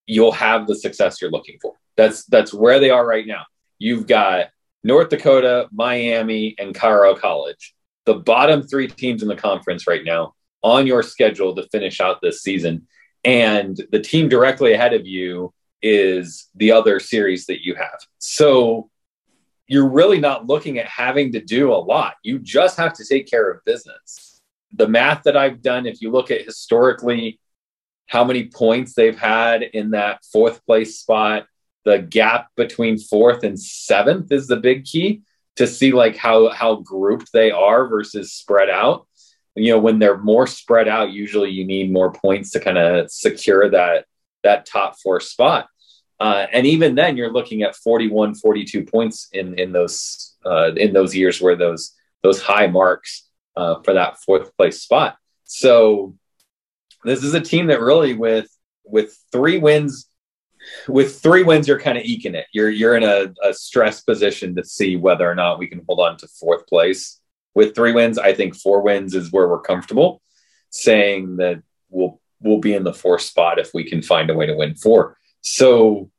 you'll 0.06 0.32
have 0.32 0.66
the 0.66 0.76
success 0.76 1.20
you're 1.20 1.30
looking 1.30 1.58
for. 1.60 1.74
That's 1.96 2.24
that's 2.26 2.54
where 2.54 2.78
they 2.78 2.90
are 2.90 3.04
right 3.04 3.26
now 3.26 3.44
you've 3.78 4.06
got 4.06 4.46
North 4.84 5.08
Dakota, 5.08 5.68
Miami, 5.72 6.54
and 6.58 6.74
Colorado 6.74 7.18
College, 7.18 7.74
the 8.04 8.14
bottom 8.14 8.62
three 8.62 8.88
teams 8.88 9.22
in 9.22 9.28
the 9.28 9.36
conference 9.36 9.86
right 9.86 10.04
now 10.04 10.34
on 10.62 10.86
your 10.86 11.02
schedule 11.02 11.54
to 11.54 11.68
finish 11.68 12.00
out 12.00 12.20
this 12.20 12.42
season. 12.42 12.86
And 13.24 13.80
the 13.90 14.00
team 14.00 14.28
directly 14.28 14.72
ahead 14.72 14.94
of 14.94 15.06
you 15.06 15.52
is 15.82 16.48
the 16.54 16.72
other 16.72 17.00
series 17.00 17.46
that 17.46 17.64
you 17.64 17.74
have. 17.74 17.98
So 18.18 18.90
you're 19.66 19.88
really 19.88 20.18
not 20.18 20.46
looking 20.46 20.78
at 20.78 20.86
having 20.86 21.32
to 21.32 21.40
do 21.40 21.72
a 21.72 21.76
lot. 21.76 22.14
You 22.22 22.38
just 22.38 22.76
have 22.78 22.94
to 22.94 23.04
take 23.04 23.28
care 23.28 23.50
of 23.50 23.64
business. 23.64 24.40
The 24.72 24.88
math 24.88 25.22
that 25.24 25.36
I've 25.36 25.62
done, 25.62 25.86
if 25.86 26.00
you 26.00 26.10
look 26.10 26.30
at 26.30 26.42
historically 26.42 27.40
how 28.06 28.24
many 28.24 28.44
points 28.46 28.94
they've 28.94 29.18
had 29.18 29.62
in 29.62 29.90
that 29.90 30.24
fourth 30.32 30.64
place 30.64 30.98
spot, 30.98 31.46
the 31.84 31.98
gap 31.98 32.48
between 32.56 32.98
fourth 32.98 33.44
and 33.44 33.60
seventh 33.60 34.32
is 34.32 34.46
the 34.46 34.56
big 34.56 34.84
key 34.84 35.22
to 35.56 35.66
see 35.66 35.92
like 35.92 36.16
how 36.16 36.48
how 36.50 36.76
grouped 36.76 37.32
they 37.32 37.50
are 37.50 37.88
versus 37.88 38.32
spread 38.32 38.70
out 38.70 39.08
you 39.54 39.72
know 39.72 39.78
when 39.78 39.98
they're 39.98 40.18
more 40.18 40.46
spread 40.46 40.88
out 40.88 41.10
usually 41.10 41.50
you 41.50 41.64
need 41.64 41.92
more 41.92 42.12
points 42.12 42.50
to 42.50 42.60
kind 42.60 42.78
of 42.78 43.10
secure 43.10 43.70
that 43.70 44.06
that 44.42 44.66
top 44.66 44.98
four 44.98 45.20
spot 45.20 45.68
uh, 46.20 46.46
and 46.52 46.66
even 46.66 46.94
then 46.94 47.16
you're 47.16 47.32
looking 47.32 47.62
at 47.62 47.76
41 47.76 48.34
42 48.34 48.84
points 48.84 49.28
in 49.32 49.58
in 49.58 49.72
those 49.72 50.36
uh, 50.44 50.72
in 50.76 50.92
those 50.92 51.14
years 51.14 51.40
where 51.40 51.56
those 51.56 51.94
those 52.22 52.40
high 52.40 52.66
marks 52.66 53.28
uh, 53.56 53.80
for 53.82 53.94
that 53.94 54.18
fourth 54.18 54.56
place 54.56 54.82
spot 54.82 55.16
so 55.44 56.14
this 57.04 57.22
is 57.22 57.34
a 57.34 57.40
team 57.40 57.66
that 57.68 57.80
really 57.80 58.14
with 58.14 58.48
with 58.84 59.16
three 59.32 59.58
wins 59.58 60.08
with 60.86 61.20
three 61.20 61.42
wins, 61.42 61.68
you're 61.68 61.80
kind 61.80 61.98
of 61.98 62.04
eking 62.04 62.34
it. 62.34 62.46
You're 62.52 62.70
you're 62.70 62.96
in 62.96 63.04
a, 63.04 63.32
a 63.42 63.54
stress 63.54 64.00
position 64.02 64.54
to 64.56 64.64
see 64.64 64.96
whether 64.96 65.30
or 65.30 65.34
not 65.34 65.58
we 65.58 65.66
can 65.66 65.82
hold 65.86 66.00
on 66.00 66.16
to 66.18 66.28
fourth 66.28 66.66
place. 66.66 67.20
With 67.54 67.74
three 67.74 67.92
wins, 67.92 68.18
I 68.18 68.34
think 68.34 68.54
four 68.54 68.82
wins 68.82 69.14
is 69.14 69.32
where 69.32 69.48
we're 69.48 69.60
comfortable, 69.60 70.22
saying 70.70 71.36
that 71.36 71.62
we'll 71.90 72.20
we'll 72.40 72.58
be 72.58 72.74
in 72.74 72.84
the 72.84 72.94
fourth 72.94 73.22
spot 73.22 73.58
if 73.58 73.70
we 73.74 73.84
can 73.84 74.02
find 74.02 74.30
a 74.30 74.34
way 74.34 74.46
to 74.46 74.54
win 74.54 74.74
four. 74.74 75.16
So, 75.40 76.10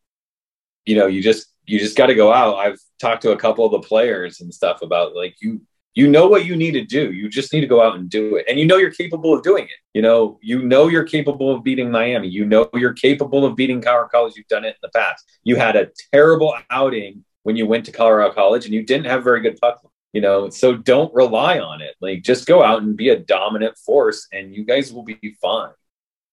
you 0.86 0.96
know, 0.96 1.08
you 1.08 1.22
just 1.22 1.48
you 1.66 1.80
just 1.80 1.98
got 1.98 2.08
to 2.08 2.16
go 2.16 2.34
out. 2.34 2.58
I've 2.58 2.80
talked 3.00 3.22
to 3.24 3.32
a 3.32 3.38
couple 3.38 3.66
of 3.66 3.72
the 3.72 3.88
players 3.88 4.42
and 4.42 4.54
stuff 4.54 4.82
about 4.82 5.16
like 5.16 5.36
you 5.40 5.62
you 5.96 6.08
know 6.08 6.28
what 6.28 6.46
you 6.46 6.56
need 6.56 6.72
to 6.72 6.86
do. 6.86 7.12
You 7.12 7.30
just 7.30 7.52
need 7.52 7.62
to 7.62 7.68
go 7.68 7.82
out 7.82 7.96
and 7.96 8.10
do 8.10 8.36
it. 8.36 8.46
And 8.48 8.60
you 8.60 8.66
know 8.66 8.78
you're 8.78 8.92
capable 8.92 9.34
of 9.34 9.44
doing 9.44 9.66
it. 9.66 9.80
You 9.94 10.02
know, 10.02 10.40
you 10.42 10.64
know 10.64 10.88
you're 10.88 11.04
capable 11.04 11.54
of 11.54 11.64
beating 11.64 11.92
Miami. 11.92 12.28
You 12.28 12.46
know 12.46 12.70
you're 12.74 12.94
capable 12.94 13.46
of 13.46 13.56
beating 13.56 13.82
Colorado 13.82 14.10
College. 14.10 14.34
You've 14.38 14.48
done 14.48 14.66
it 14.66 14.70
in 14.70 14.76
the 14.82 14.90
past. 14.90 15.26
You 15.44 15.56
had 15.56 15.76
a 15.76 15.90
terrible 16.14 16.56
outing 16.70 17.26
when 17.44 17.56
you 17.56 17.66
went 17.66 17.86
to 17.86 17.92
Colorado 17.92 18.34
College 18.34 18.66
and 18.66 18.74
you 18.74 18.84
didn't 18.84 19.08
have 19.08 19.24
very 19.24 19.42
good 19.42 19.58
puck. 19.60 19.82
You 20.14 20.22
know, 20.22 20.50
so 20.50 20.76
don't 20.76 21.14
rely 21.14 21.60
on 21.60 21.82
it. 21.82 21.96
Like 22.02 22.24
just 22.24 22.48
go 22.48 22.64
out 22.64 22.82
and 22.82 22.96
be 22.96 23.10
a 23.10 23.20
dominant 23.20 23.78
force 23.78 24.28
and 24.32 24.56
you 24.56 24.64
guys 24.64 24.92
will 24.94 25.04
be 25.04 25.36
fine. 25.42 25.72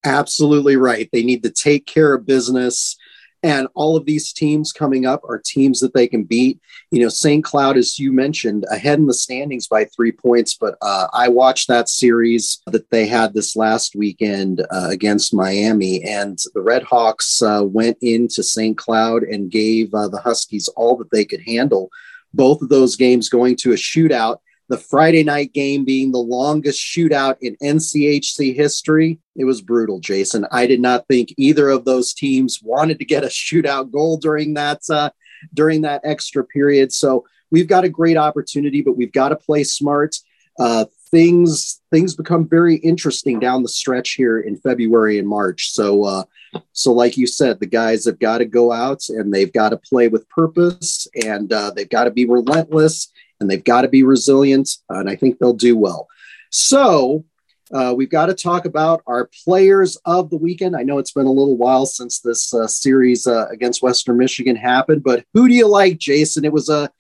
Absolutely 0.07 0.77
right. 0.77 1.09
They 1.13 1.23
need 1.23 1.43
to 1.43 1.51
take 1.51 1.87
care 1.87 2.15
of 2.15 2.27
business 2.27 2.97
and 3.43 3.69
all 3.75 3.97
of 3.97 4.07
these 4.07 4.33
teams 4.33 4.73
coming 4.73 5.07
up 5.07 5.23
are 5.23 5.39
teams 5.39 5.79
that 5.79 5.95
they 5.95 6.09
can 6.09 6.25
beat. 6.25 6.59
You 6.91 7.03
know, 7.03 7.09
St. 7.09 7.45
Cloud, 7.45 7.77
as 7.77 7.97
you 7.97 8.11
mentioned, 8.11 8.65
ahead 8.71 8.99
in 8.99 9.07
the 9.07 9.15
standings 9.15 9.69
by 9.69 9.85
three 9.85 10.11
points. 10.11 10.57
But 10.59 10.77
uh, 10.83 11.07
I 11.13 11.29
watched 11.29 11.69
that 11.69 11.89
series 11.89 12.61
that 12.67 12.91
they 12.91 13.07
had 13.07 13.35
this 13.35 13.55
last 13.55 13.95
weekend 13.95 14.67
uh, 14.73 14.89
against 14.91 15.33
Miami, 15.35 16.03
and 16.03 16.39
the 16.55 16.61
Red 16.61 16.83
Hawks 16.83 17.41
uh, 17.43 17.63
went 17.65 17.99
into 18.01 18.43
St. 18.43 18.77
Cloud 18.77 19.23
and 19.23 19.49
gave 19.49 19.95
uh, 19.95 20.09
the 20.09 20.21
Huskies 20.21 20.69
all 20.69 20.97
that 20.97 21.13
they 21.13 21.25
could 21.25 21.43
handle. 21.43 21.91
Both 22.35 22.63
of 22.63 22.69
those 22.69 22.97
games 22.97 23.29
going 23.29 23.57
to 23.59 23.73
a 23.73 23.77
shootout 23.77 24.39
the 24.69 24.79
Friday 24.79 25.23
night 25.23 25.53
game 25.53 25.85
being 25.85 26.11
the 26.11 26.19
longest 26.19 26.81
shootout 26.81 27.37
in 27.41 27.57
NCHC 27.63 28.55
history. 28.55 29.19
It 29.37 29.45
was 29.45 29.63
brutal, 29.63 30.01
Jason. 30.01 30.47
I 30.51 30.67
did 30.67 30.81
not 30.81 31.07
think 31.07 31.33
either 31.37 31.69
of 31.69 31.85
those 31.85 32.13
teams 32.13 32.61
wanted 32.63 32.99
to 32.99 33.05
get 33.05 33.25
a 33.25 33.29
shootout 33.29 33.93
goal 33.93 34.17
during 34.17 34.55
that 34.55 34.81
uh, 34.91 35.11
during 35.55 35.83
that 35.83 36.01
extra 36.05 36.45
period. 36.45 36.93
So 36.93 37.25
we've 37.51 37.69
got 37.69 37.85
a 37.85 37.89
great 37.89 38.17
opportunity, 38.17 38.83
but 38.83 38.97
we've 38.97 39.13
got 39.13 39.29
to 39.29 39.37
play 39.37 39.63
smart. 39.63 40.17
Uh, 40.59 40.87
things 41.11 41.81
things 41.93 42.17
become 42.17 42.49
very 42.49 42.77
interesting 42.77 43.39
down 43.39 43.63
the 43.63 43.69
stretch 43.69 44.13
here 44.13 44.41
in 44.41 44.57
February 44.57 45.19
and 45.19 45.29
March. 45.29 45.71
So 45.71 46.05
uh, 46.05 46.25
so 46.73 46.93
like 46.93 47.17
you 47.17 47.27
said, 47.27 47.61
the 47.61 47.67
guys 47.67 48.05
have 48.07 48.19
got 48.19 48.39
to 48.39 48.47
go 48.47 48.73
out 48.73 49.09
and 49.09 49.33
they've 49.33 49.53
got 49.53 49.71
to 49.71 49.77
play 49.77 50.09
with 50.09 50.29
purpose 50.29 51.07
and 51.25 51.53
uh, 51.53 51.71
they've 51.71 51.89
got 51.89 52.05
to 52.05 52.11
be 52.11 52.25
relentless 52.25 53.13
and 53.41 53.51
they've 53.51 53.63
got 53.63 53.83
to 53.83 53.89
be 53.89 54.03
resilient, 54.03 54.71
uh, 54.91 54.99
and 54.99 55.11
I 55.11 55.17
think 55.17 55.39
they'll 55.39 55.53
do 55.53 55.77
well. 55.77 56.09
So, 56.51 57.25
uh, 57.73 57.93
we've 57.97 58.11
got 58.11 58.27
to 58.27 58.35
talk 58.35 58.65
about 58.65 59.03
our 59.07 59.29
players 59.45 59.97
of 60.05 60.31
the 60.31 60.37
weekend. 60.37 60.77
I 60.77 60.83
know 60.83 60.99
it's 60.99 61.13
been 61.13 61.27
a 61.27 61.33
little 61.33 61.57
while 61.57 61.85
since 61.85 62.21
this 62.21 62.55
uh, 62.55 62.67
series 62.67 63.27
uh, 63.27 63.49
against 63.49 63.83
Western 63.83 64.19
Michigan 64.19 64.55
happened, 64.55 65.03
but 65.03 65.25
who 65.35 65.49
do 65.49 65.55
you 65.55 65.67
like, 65.67 65.99
Jason? 65.99 66.45
It 66.45 66.53
was 66.53 66.69
a 66.69 66.91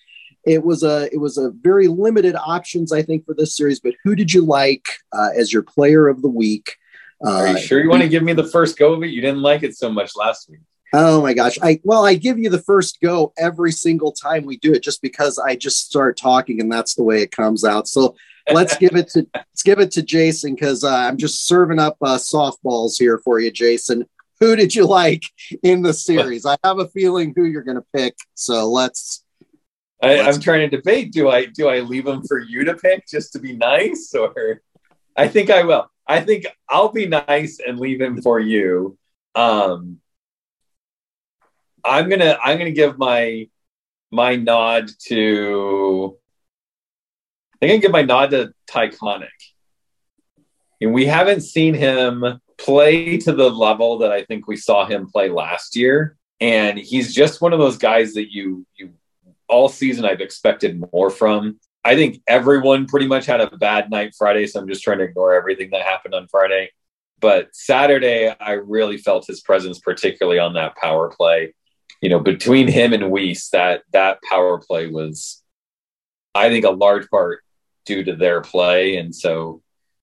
it 0.44 0.64
was 0.64 0.82
a 0.82 1.12
it 1.12 1.18
was 1.18 1.38
a 1.38 1.50
very 1.50 1.88
limited 1.88 2.36
options, 2.36 2.92
I 2.92 3.02
think, 3.02 3.24
for 3.26 3.34
this 3.34 3.56
series. 3.56 3.80
But 3.80 3.94
who 4.02 4.16
did 4.16 4.32
you 4.32 4.44
like 4.44 4.88
uh, 5.12 5.30
as 5.36 5.52
your 5.52 5.62
player 5.62 6.08
of 6.08 6.22
the 6.22 6.28
week? 6.28 6.76
Are 7.24 7.48
you 7.48 7.58
sure 7.58 7.82
you 7.82 7.88
want 7.88 8.02
to 8.02 8.08
give 8.08 8.22
me 8.22 8.32
the 8.32 8.44
first 8.44 8.76
go 8.76 8.92
of 8.92 9.02
it? 9.02 9.08
You 9.08 9.20
didn't 9.20 9.42
like 9.42 9.62
it 9.62 9.76
so 9.76 9.90
much 9.90 10.16
last 10.16 10.50
week. 10.50 10.60
Oh 10.92 11.20
my 11.20 11.34
gosh. 11.34 11.58
I 11.62 11.80
well, 11.84 12.06
I 12.06 12.14
give 12.14 12.38
you 12.38 12.48
the 12.48 12.62
first 12.62 13.00
go 13.00 13.32
every 13.36 13.72
single 13.72 14.12
time 14.12 14.44
we 14.44 14.56
do 14.58 14.72
it 14.72 14.82
just 14.82 15.02
because 15.02 15.38
I 15.38 15.56
just 15.56 15.86
start 15.86 16.16
talking 16.16 16.60
and 16.60 16.70
that's 16.70 16.94
the 16.94 17.02
way 17.02 17.22
it 17.22 17.32
comes 17.32 17.64
out. 17.64 17.88
So 17.88 18.16
let's 18.52 18.76
give 18.76 18.94
it 18.94 19.08
to 19.10 19.26
let's 19.34 19.62
give 19.62 19.80
it 19.80 19.90
to 19.92 20.02
Jason 20.02 20.54
because 20.54 20.84
uh, 20.84 20.94
I'm 20.94 21.16
just 21.16 21.46
serving 21.46 21.78
up 21.78 21.96
uh, 22.00 22.16
softballs 22.16 22.98
here 22.98 23.18
for 23.18 23.40
you, 23.40 23.50
Jason. 23.50 24.06
Who 24.40 24.54
did 24.54 24.74
you 24.74 24.86
like 24.86 25.24
in 25.62 25.82
the 25.82 25.94
series? 25.94 26.44
I 26.44 26.56
have 26.62 26.78
a 26.78 26.88
feeling 26.88 27.32
who 27.34 27.44
you're 27.44 27.62
going 27.62 27.78
to 27.78 27.86
pick. 27.94 28.16
So 28.34 28.70
let's. 28.70 29.24
I, 30.02 30.12
am 30.12 30.40
trying 30.40 30.68
to 30.68 30.76
debate. 30.76 31.12
Do 31.12 31.30
I 31.30 31.46
do 31.46 31.68
I 31.68 31.80
leave 31.80 32.04
them 32.04 32.22
for 32.22 32.38
you 32.38 32.64
to 32.64 32.74
pick 32.74 33.08
just 33.08 33.32
to 33.32 33.38
be 33.38 33.56
nice, 33.56 34.14
or 34.14 34.60
I 35.16 35.26
think 35.28 35.50
I 35.50 35.62
will. 35.62 35.90
I 36.06 36.20
think 36.20 36.46
I'll 36.68 36.92
be 36.92 37.06
nice 37.06 37.58
and 37.66 37.80
leave 37.80 38.00
him 38.00 38.20
for 38.20 38.38
you. 38.38 38.98
Um, 39.34 40.00
I'm 41.86 42.08
gonna 42.08 42.38
I'm 42.42 42.58
gonna 42.58 42.70
give 42.72 42.98
my 42.98 43.48
my 44.10 44.36
nod 44.36 44.90
to 45.06 46.18
I'm 47.62 47.68
gonna 47.68 47.80
give 47.80 47.92
my 47.92 48.02
nod 48.02 48.30
to 48.30 48.52
Tychonick. 48.68 49.28
And 50.80 50.92
we 50.92 51.06
haven't 51.06 51.40
seen 51.40 51.74
him 51.74 52.40
play 52.58 53.16
to 53.18 53.32
the 53.32 53.50
level 53.50 53.98
that 53.98 54.12
I 54.12 54.24
think 54.24 54.46
we 54.46 54.56
saw 54.56 54.84
him 54.84 55.08
play 55.08 55.30
last 55.30 55.76
year. 55.76 56.16
And 56.40 56.78
he's 56.78 57.14
just 57.14 57.40
one 57.40 57.52
of 57.52 57.58
those 57.58 57.78
guys 57.78 58.14
that 58.14 58.32
you 58.32 58.66
you 58.76 58.92
all 59.48 59.68
season 59.68 60.04
I've 60.04 60.20
expected 60.20 60.82
more 60.92 61.08
from. 61.08 61.60
I 61.84 61.94
think 61.94 62.20
everyone 62.26 62.86
pretty 62.86 63.06
much 63.06 63.26
had 63.26 63.40
a 63.40 63.56
bad 63.56 63.90
night 63.90 64.14
Friday, 64.18 64.48
so 64.48 64.60
I'm 64.60 64.66
just 64.66 64.82
trying 64.82 64.98
to 64.98 65.04
ignore 65.04 65.34
everything 65.34 65.70
that 65.70 65.82
happened 65.82 66.14
on 66.14 66.26
Friday. 66.26 66.70
But 67.20 67.54
Saturday, 67.54 68.28
I 68.28 68.52
really 68.52 68.98
felt 68.98 69.26
his 69.26 69.40
presence, 69.40 69.78
particularly 69.78 70.40
on 70.40 70.54
that 70.54 70.76
power 70.76 71.08
play 71.08 71.54
you 72.00 72.08
know, 72.08 72.20
between 72.20 72.68
him 72.68 72.92
and 72.92 73.10
Weiss, 73.10 73.48
that 73.50 73.82
that 73.92 74.22
power 74.22 74.58
play 74.58 74.88
was, 74.88 75.42
I 76.34 76.48
think, 76.48 76.64
a 76.64 76.70
large 76.70 77.08
part 77.08 77.42
due 77.84 78.04
to 78.04 78.14
their 78.14 78.40
play, 78.40 78.96
and 78.96 79.14
so 79.14 79.62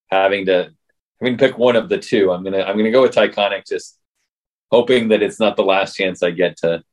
having 0.10 0.46
to 0.48 0.72
having 1.20 1.38
to 1.38 1.48
pick 1.48 1.58
one 1.58 1.76
of 1.76 1.90
the 1.90 1.98
two, 1.98 2.32
I'm 2.32 2.44
gonna 2.44 2.64
I'm 2.64 2.78
gonna 2.78 2.92
go 2.92 3.04
with 3.04 3.14
Tychonick, 3.14 3.68
just 3.68 4.00
hoping 4.72 5.10
that 5.10 5.22
it's 5.22 5.40
not 5.40 5.56
the 5.56 5.64
last 5.64 5.96
chance 5.96 6.24
I 6.24 6.32
get 6.32 6.58
to 6.58 6.84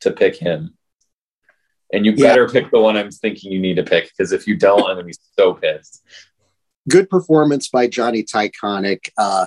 to 0.00 0.10
pick 0.10 0.36
him. 0.36 0.76
And 1.92 2.06
you 2.06 2.14
better 2.16 2.42
yeah. 2.42 2.52
pick 2.52 2.70
the 2.70 2.80
one 2.80 2.96
I'm 2.96 3.10
thinking 3.10 3.50
you 3.50 3.60
need 3.60 3.76
to 3.76 3.82
pick 3.82 4.10
because 4.10 4.32
if 4.32 4.46
you 4.46 4.56
don't, 4.56 4.82
I'm 4.82 4.96
gonna 4.96 5.04
be 5.04 5.14
so 5.38 5.54
pissed. 5.54 6.04
Good 6.88 7.10
performance 7.10 7.68
by 7.68 7.88
Johnny 7.88 8.22
Tychonick. 8.22 9.10
Uh, 9.16 9.46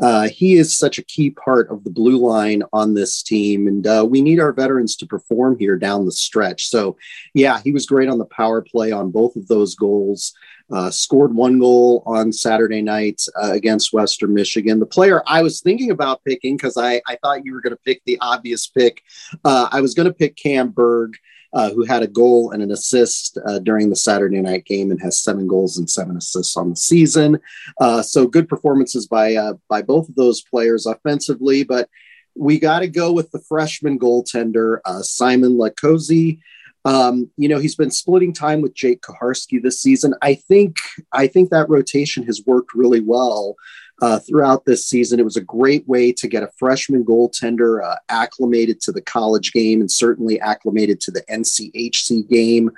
uh, 0.00 0.28
he 0.28 0.54
is 0.54 0.76
such 0.76 0.98
a 0.98 1.04
key 1.04 1.30
part 1.30 1.70
of 1.70 1.84
the 1.84 1.90
blue 1.90 2.18
line 2.18 2.62
on 2.72 2.94
this 2.94 3.22
team, 3.22 3.66
and 3.66 3.86
uh, 3.86 4.06
we 4.08 4.22
need 4.22 4.40
our 4.40 4.52
veterans 4.52 4.96
to 4.96 5.06
perform 5.06 5.58
here 5.58 5.76
down 5.76 6.06
the 6.06 6.12
stretch. 6.12 6.68
So, 6.68 6.96
yeah, 7.34 7.60
he 7.62 7.72
was 7.72 7.86
great 7.86 8.08
on 8.08 8.18
the 8.18 8.24
power 8.26 8.62
play 8.62 8.92
on 8.92 9.10
both 9.10 9.36
of 9.36 9.48
those 9.48 9.74
goals. 9.74 10.32
Uh, 10.72 10.90
scored 10.90 11.34
one 11.34 11.58
goal 11.58 12.02
on 12.06 12.32
Saturday 12.32 12.80
night 12.80 13.20
uh, 13.42 13.52
against 13.52 13.92
Western 13.92 14.32
Michigan. 14.32 14.80
The 14.80 14.86
player 14.86 15.22
I 15.26 15.42
was 15.42 15.60
thinking 15.60 15.90
about 15.90 16.24
picking 16.24 16.56
because 16.56 16.78
I, 16.78 17.02
I 17.06 17.18
thought 17.22 17.44
you 17.44 17.52
were 17.52 17.60
going 17.60 17.74
to 17.74 17.82
pick 17.84 18.00
the 18.06 18.16
obvious 18.22 18.68
pick. 18.68 19.02
Uh, 19.44 19.68
I 19.70 19.82
was 19.82 19.92
going 19.92 20.08
to 20.08 20.14
pick 20.14 20.34
Cam 20.36 20.70
Berg 20.70 21.16
uh, 21.52 21.70
who 21.70 21.84
had 21.84 22.02
a 22.02 22.06
goal 22.06 22.50
and 22.50 22.62
an 22.62 22.70
assist 22.70 23.38
uh, 23.46 23.58
during 23.58 23.90
the 23.90 23.96
Saturday 23.96 24.40
night 24.40 24.64
game 24.64 24.90
and 24.90 25.00
has 25.00 25.20
seven 25.20 25.46
goals 25.46 25.76
and 25.78 25.88
seven 25.88 26.16
assists 26.16 26.56
on 26.56 26.70
the 26.70 26.76
season. 26.76 27.38
Uh, 27.80 28.02
so 28.02 28.26
good 28.26 28.48
performances 28.48 29.06
by 29.06 29.34
uh, 29.34 29.54
by 29.68 29.82
both 29.82 30.08
of 30.08 30.14
those 30.14 30.42
players 30.42 30.86
offensively, 30.86 31.62
but 31.64 31.88
we 32.34 32.58
got 32.58 32.80
to 32.80 32.88
go 32.88 33.12
with 33.12 33.30
the 33.30 33.40
freshman 33.40 33.98
goaltender 33.98 34.78
uh, 34.84 35.02
Simon 35.02 35.58
Latkoczy. 35.58 36.38
Um, 36.84 37.30
you 37.36 37.48
know, 37.48 37.58
he's 37.58 37.76
been 37.76 37.90
splitting 37.90 38.32
time 38.32 38.60
with 38.60 38.74
Jake 38.74 39.02
Kucharski 39.02 39.62
this 39.62 39.80
season. 39.80 40.14
I 40.22 40.34
think 40.34 40.76
I 41.12 41.26
think 41.26 41.50
that 41.50 41.68
rotation 41.68 42.24
has 42.24 42.42
worked 42.46 42.74
really 42.74 43.00
well 43.00 43.56
uh, 44.00 44.18
throughout 44.18 44.64
this 44.64 44.86
season. 44.86 45.20
It 45.20 45.24
was 45.24 45.36
a 45.36 45.42
great 45.42 45.86
way 45.86 46.12
to 46.12 46.28
get 46.28 46.42
a 46.42 46.50
freshman 46.56 47.04
goaltender 47.04 47.84
uh, 47.84 47.96
acclimated 48.08 48.80
to 48.82 48.92
the 48.92 49.02
college 49.02 49.52
game 49.52 49.80
and 49.80 49.90
certainly 49.90 50.40
acclimated 50.40 51.00
to 51.02 51.10
the 51.10 51.22
NCHC 51.22 52.28
game. 52.28 52.70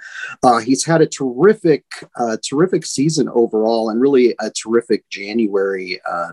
Uh, 0.42 0.59
he's 0.59 0.85
had 0.85 1.00
a 1.00 1.06
terrific, 1.06 1.85
uh, 2.18 2.37
terrific 2.47 2.85
season 2.85 3.28
overall, 3.28 3.90
and 3.90 4.00
really 4.00 4.35
a 4.40 4.50
terrific 4.50 5.09
January. 5.09 6.00
Uh, 6.09 6.33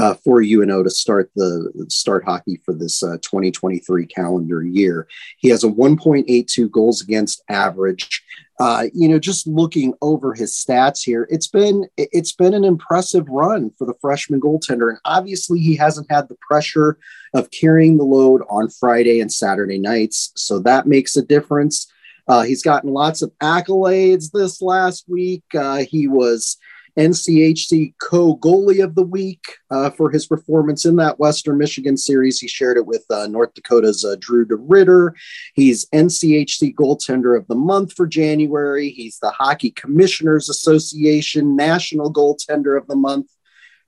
uh, 0.00 0.14
for 0.14 0.40
UNO 0.40 0.84
to 0.84 0.90
start 0.90 1.28
the 1.34 1.72
start 1.88 2.24
hockey 2.24 2.60
for 2.64 2.72
this 2.72 3.02
uh, 3.02 3.16
2023 3.20 4.06
calendar 4.06 4.62
year. 4.62 5.08
He 5.38 5.48
has 5.48 5.64
a 5.64 5.68
1.82 5.68 6.70
goals 6.70 7.02
against 7.02 7.42
average. 7.48 8.22
Uh, 8.60 8.86
you 8.92 9.08
know, 9.08 9.20
just 9.20 9.46
looking 9.46 9.94
over 10.02 10.34
his 10.34 10.52
stats 10.52 11.04
here, 11.04 11.28
it's 11.30 11.46
been 11.46 11.86
it's 11.96 12.32
been 12.32 12.54
an 12.54 12.64
impressive 12.64 13.28
run 13.28 13.70
for 13.78 13.86
the 13.86 13.94
freshman 14.00 14.40
goaltender, 14.40 14.88
and 14.88 14.98
obviously 15.04 15.60
he 15.60 15.76
hasn't 15.76 16.10
had 16.10 16.28
the 16.28 16.36
pressure 16.40 16.98
of 17.34 17.50
carrying 17.52 17.96
the 17.96 18.04
load 18.04 18.42
on 18.50 18.68
Friday 18.68 19.20
and 19.20 19.32
Saturday 19.32 19.78
nights, 19.78 20.32
so 20.34 20.58
that 20.58 20.86
makes 20.86 21.16
a 21.16 21.22
difference. 21.22 21.90
Uh, 22.26 22.42
he's 22.42 22.62
gotten 22.62 22.92
lots 22.92 23.22
of 23.22 23.32
accolades 23.40 24.32
this 24.32 24.60
last 24.60 25.04
week. 25.08 25.44
Uh, 25.54 25.84
he 25.88 26.08
was 26.08 26.58
NCHC 26.98 27.94
co 28.02 28.36
goalie 28.36 28.82
of 28.82 28.96
the 28.96 29.04
week 29.04 29.44
uh, 29.70 29.90
for 29.90 30.10
his 30.10 30.26
performance 30.26 30.84
in 30.84 30.96
that 30.96 31.18
Western 31.18 31.56
Michigan 31.56 31.96
series. 31.96 32.40
He 32.40 32.48
shared 32.48 32.76
it 32.76 32.86
with 32.86 33.04
uh, 33.08 33.28
North 33.28 33.54
Dakota's 33.54 34.04
uh, 34.04 34.16
Drew 34.18 34.44
DeRidder. 34.44 35.12
He's 35.54 35.86
NCHC 35.90 36.74
goaltender 36.74 37.38
of 37.38 37.46
the 37.46 37.54
month 37.54 37.94
for 37.94 38.06
January. 38.06 38.90
He's 38.90 39.18
the 39.20 39.30
Hockey 39.30 39.70
Commissioners 39.70 40.48
Association 40.48 41.54
national 41.54 42.12
goaltender 42.12 42.76
of 42.76 42.88
the 42.88 42.96
month 42.96 43.30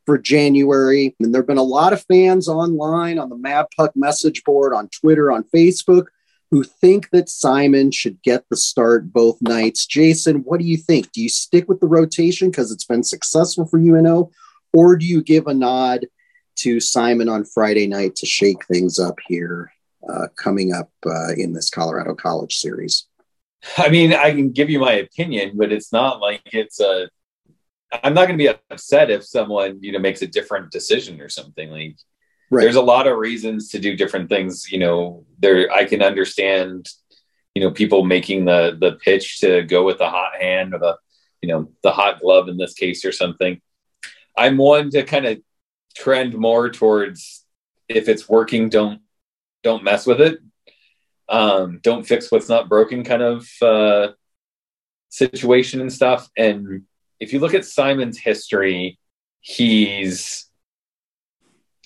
for 0.06 0.16
January. 0.16 1.14
And 1.20 1.34
there 1.34 1.42
have 1.42 1.48
been 1.48 1.58
a 1.58 1.62
lot 1.62 1.92
of 1.92 2.04
fans 2.04 2.48
online 2.48 3.18
on 3.18 3.28
the 3.28 3.36
Mad 3.36 3.66
Puck 3.76 3.92
message 3.96 4.44
board, 4.44 4.72
on 4.72 4.88
Twitter, 4.88 5.32
on 5.32 5.44
Facebook 5.54 6.06
who 6.50 6.64
think 6.64 7.10
that 7.10 7.28
Simon 7.28 7.90
should 7.90 8.20
get 8.22 8.48
the 8.48 8.56
start 8.56 9.12
both 9.12 9.40
nights. 9.40 9.86
Jason, 9.86 10.38
what 10.38 10.58
do 10.58 10.66
you 10.66 10.76
think? 10.76 11.12
Do 11.12 11.22
you 11.22 11.28
stick 11.28 11.68
with 11.68 11.80
the 11.80 11.86
rotation 11.86 12.50
because 12.50 12.72
it's 12.72 12.84
been 12.84 13.04
successful 13.04 13.66
for 13.66 13.78
UNO, 13.78 14.30
or 14.72 14.96
do 14.96 15.06
you 15.06 15.22
give 15.22 15.46
a 15.46 15.54
nod 15.54 16.06
to 16.56 16.80
Simon 16.80 17.28
on 17.28 17.44
Friday 17.44 17.86
night 17.86 18.16
to 18.16 18.26
shake 18.26 18.66
things 18.66 18.98
up 18.98 19.16
here 19.28 19.72
uh, 20.08 20.26
coming 20.36 20.72
up 20.72 20.90
uh, 21.06 21.32
in 21.36 21.52
this 21.52 21.70
Colorado 21.70 22.14
College 22.14 22.56
series? 22.56 23.06
I 23.76 23.88
mean, 23.88 24.12
I 24.12 24.30
can 24.30 24.50
give 24.50 24.70
you 24.70 24.80
my 24.80 24.92
opinion, 24.92 25.52
but 25.56 25.72
it's 25.72 25.92
not 25.92 26.20
like 26.20 26.42
it's 26.46 26.80
a. 26.80 27.08
I'm 28.04 28.14
not 28.14 28.28
going 28.28 28.38
to 28.38 28.44
be 28.44 28.58
upset 28.70 29.10
if 29.10 29.24
someone 29.24 29.78
you 29.82 29.92
know 29.92 29.98
makes 29.98 30.22
a 30.22 30.26
different 30.26 30.70
decision 30.70 31.20
or 31.20 31.28
something. 31.28 31.70
Like, 31.70 31.96
right. 32.50 32.62
there's 32.62 32.76
a 32.76 32.82
lot 32.82 33.06
of 33.06 33.16
reasons 33.18 33.70
to 33.70 33.78
do 33.78 33.96
different 33.96 34.28
things. 34.28 34.70
You 34.70 34.78
know, 34.78 35.24
there 35.38 35.70
I 35.70 35.84
can 35.84 36.02
understand. 36.02 36.88
You 37.54 37.62
know, 37.62 37.70
people 37.72 38.04
making 38.04 38.44
the 38.44 38.76
the 38.80 38.92
pitch 38.92 39.40
to 39.40 39.62
go 39.62 39.84
with 39.84 39.98
the 39.98 40.08
hot 40.08 40.40
hand 40.40 40.72
or 40.74 40.78
the, 40.78 40.96
you 41.42 41.48
know, 41.48 41.70
the 41.82 41.90
hot 41.90 42.20
glove 42.20 42.48
in 42.48 42.56
this 42.56 42.74
case 42.74 43.04
or 43.04 43.12
something. 43.12 43.60
I'm 44.36 44.56
one 44.56 44.90
to 44.90 45.02
kind 45.02 45.26
of 45.26 45.40
trend 45.96 46.34
more 46.34 46.70
towards 46.70 47.44
if 47.88 48.08
it's 48.08 48.28
working, 48.28 48.68
don't 48.68 49.00
don't 49.62 49.82
mess 49.82 50.06
with 50.06 50.20
it 50.20 50.40
um, 51.30 51.78
don't 51.82 52.06
fix 52.06 52.30
what's 52.30 52.48
not 52.48 52.68
broken 52.68 53.04
kind 53.04 53.22
of 53.22 53.48
uh, 53.62 54.08
situation 55.08 55.80
and 55.80 55.92
stuff. 55.92 56.28
And 56.36 56.82
if 57.20 57.32
you 57.32 57.38
look 57.38 57.54
at 57.54 57.64
Simon's 57.64 58.18
history, 58.18 58.98
he's 59.40 60.49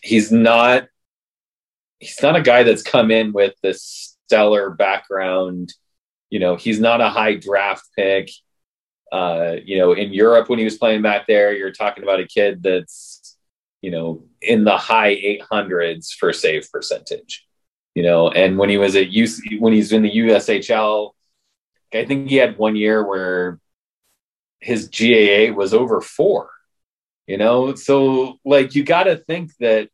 he's 0.04 0.30
not 0.30 0.86
he's 1.98 2.20
not 2.22 2.36
a 2.36 2.42
guy 2.42 2.62
that's 2.62 2.82
come 2.82 3.10
in 3.10 3.32
with 3.32 3.54
this 3.62 4.16
stellar 4.26 4.70
background. 4.70 5.72
You 6.30 6.40
know, 6.40 6.56
he's 6.56 6.80
not 6.80 7.00
a 7.00 7.08
high 7.08 7.36
draft 7.36 7.84
pick. 7.96 8.30
Uh, 9.12 9.56
you 9.64 9.78
know, 9.78 9.92
in 9.92 10.12
Europe 10.12 10.48
when 10.48 10.58
he 10.58 10.64
was 10.64 10.78
playing 10.78 11.02
back 11.02 11.26
there, 11.26 11.54
you're 11.54 11.70
talking 11.70 12.02
about 12.02 12.20
a 12.20 12.26
kid 12.26 12.62
that's, 12.62 13.36
you 13.80 13.90
know, 13.90 14.24
in 14.42 14.64
the 14.64 14.76
high 14.76 15.14
800s 15.14 16.10
for 16.18 16.32
save 16.32 16.70
percentage 16.72 17.46
you 17.94 18.02
know. 18.02 18.28
And 18.30 18.58
when 18.58 18.68
he 18.68 18.76
was 18.76 18.96
at 18.96 19.10
UC, 19.10 19.60
when 19.60 19.72
he's 19.72 19.92
in 19.92 20.02
the 20.02 20.10
USHL, 20.10 21.12
I 21.92 22.04
think 22.04 22.28
he 22.28 22.36
had 22.36 22.58
one 22.58 22.76
year 22.76 23.06
where 23.06 23.60
his 24.60 24.88
GAA 24.88 25.54
was 25.54 25.72
over 25.72 26.00
four. 26.00 26.50
You 27.26 27.38
know, 27.38 27.74
so 27.74 28.38
like 28.44 28.74
you 28.74 28.84
got 28.84 29.04
to 29.04 29.16
think 29.16 29.52
that 29.58 29.88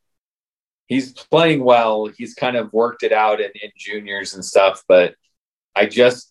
he's 0.90 1.12
playing 1.12 1.64
well. 1.64 2.06
He's 2.06 2.34
kind 2.34 2.56
of 2.56 2.70
worked 2.74 3.02
it 3.02 3.12
out 3.12 3.40
in, 3.40 3.50
in 3.62 3.70
juniors 3.78 4.34
and 4.34 4.44
stuff, 4.44 4.82
but 4.86 5.14
I 5.74 5.86
just 5.86 6.30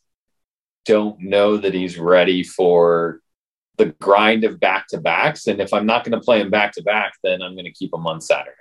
don't 0.86 1.20
know 1.22 1.58
that 1.58 1.74
he's 1.74 1.98
ready 1.98 2.44
for 2.44 3.22
the 3.78 3.86
grind 3.86 4.44
of 4.44 4.60
back 4.60 4.88
to 4.89 5.00
backs. 5.00 5.48
And 5.48 5.62
if 5.62 5.74
I'm 5.74 5.86
not 5.86 6.04
going 6.04 6.20
to 6.20 6.24
play 6.24 6.42
him 6.42 6.50
back 6.50 6.74
to 6.74 6.84
back, 6.84 7.13
then 7.24 7.42
I'm 7.42 7.56
going 7.56 7.66
to 7.66 7.72
keep 7.72 7.94
him 7.94 8.06
on 8.06 8.20
Saturday. 8.22 8.51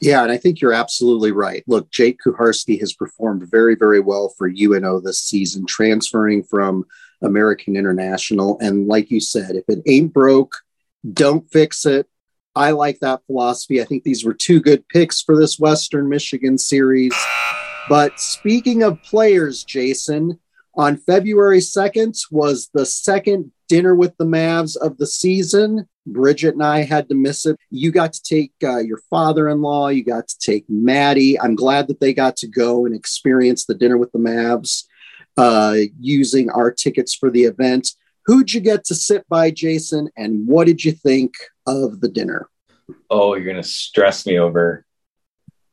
Yeah, 0.00 0.22
and 0.22 0.32
I 0.32 0.36
think 0.36 0.60
you're 0.60 0.72
absolutely 0.72 1.30
right. 1.30 1.62
Look, 1.68 1.90
Jake 1.90 2.18
Kucharski 2.26 2.80
has 2.80 2.92
performed 2.92 3.48
very, 3.48 3.76
very 3.76 4.00
well 4.00 4.30
for 4.36 4.48
UNO 4.48 4.98
this 4.98 5.20
season, 5.20 5.64
transferring 5.66 6.42
from 6.42 6.84
American 7.22 7.76
International. 7.76 8.58
And 8.60 8.88
like 8.88 9.12
you 9.12 9.20
said, 9.20 9.54
if 9.54 9.64
it 9.68 9.80
ain't 9.86 10.12
broke, 10.12 10.56
don't 11.12 11.48
fix 11.52 11.86
it. 11.86 12.08
I 12.54 12.72
like 12.72 13.00
that 13.00 13.24
philosophy. 13.26 13.80
I 13.80 13.84
think 13.84 14.04
these 14.04 14.24
were 14.24 14.34
two 14.34 14.60
good 14.60 14.86
picks 14.88 15.22
for 15.22 15.36
this 15.36 15.58
Western 15.58 16.08
Michigan 16.08 16.58
series. 16.58 17.14
But 17.88 18.20
speaking 18.20 18.82
of 18.82 19.02
players, 19.02 19.64
Jason, 19.64 20.38
on 20.74 20.96
February 20.96 21.58
2nd 21.58 22.18
was 22.30 22.70
the 22.72 22.86
second 22.86 23.52
dinner 23.68 23.94
with 23.94 24.16
the 24.18 24.24
Mavs 24.24 24.76
of 24.76 24.98
the 24.98 25.06
season. 25.06 25.88
Bridget 26.06 26.54
and 26.54 26.62
I 26.62 26.82
had 26.82 27.08
to 27.08 27.14
miss 27.14 27.46
it. 27.46 27.56
You 27.70 27.90
got 27.90 28.12
to 28.12 28.22
take 28.22 28.52
uh, 28.62 28.78
your 28.78 29.00
father 29.08 29.48
in 29.48 29.62
law, 29.62 29.88
you 29.88 30.04
got 30.04 30.28
to 30.28 30.38
take 30.38 30.64
Maddie. 30.68 31.40
I'm 31.40 31.54
glad 31.54 31.88
that 31.88 32.00
they 32.00 32.12
got 32.12 32.36
to 32.38 32.48
go 32.48 32.86
and 32.86 32.94
experience 32.94 33.64
the 33.64 33.74
dinner 33.74 33.96
with 33.96 34.12
the 34.12 34.18
Mavs 34.18 34.84
uh, 35.36 35.76
using 36.00 36.50
our 36.50 36.70
tickets 36.70 37.14
for 37.14 37.30
the 37.30 37.44
event. 37.44 37.90
Who'd 38.26 38.52
you 38.52 38.60
get 38.60 38.84
to 38.84 38.94
sit 38.94 39.28
by, 39.28 39.50
Jason? 39.50 40.08
And 40.16 40.46
what 40.46 40.66
did 40.66 40.84
you 40.84 40.92
think 40.92 41.34
of 41.66 42.00
the 42.00 42.08
dinner? 42.08 42.48
Oh, 43.10 43.34
you're 43.34 43.44
going 43.44 43.56
to 43.56 43.62
stress 43.62 44.26
me 44.26 44.38
over 44.38 44.84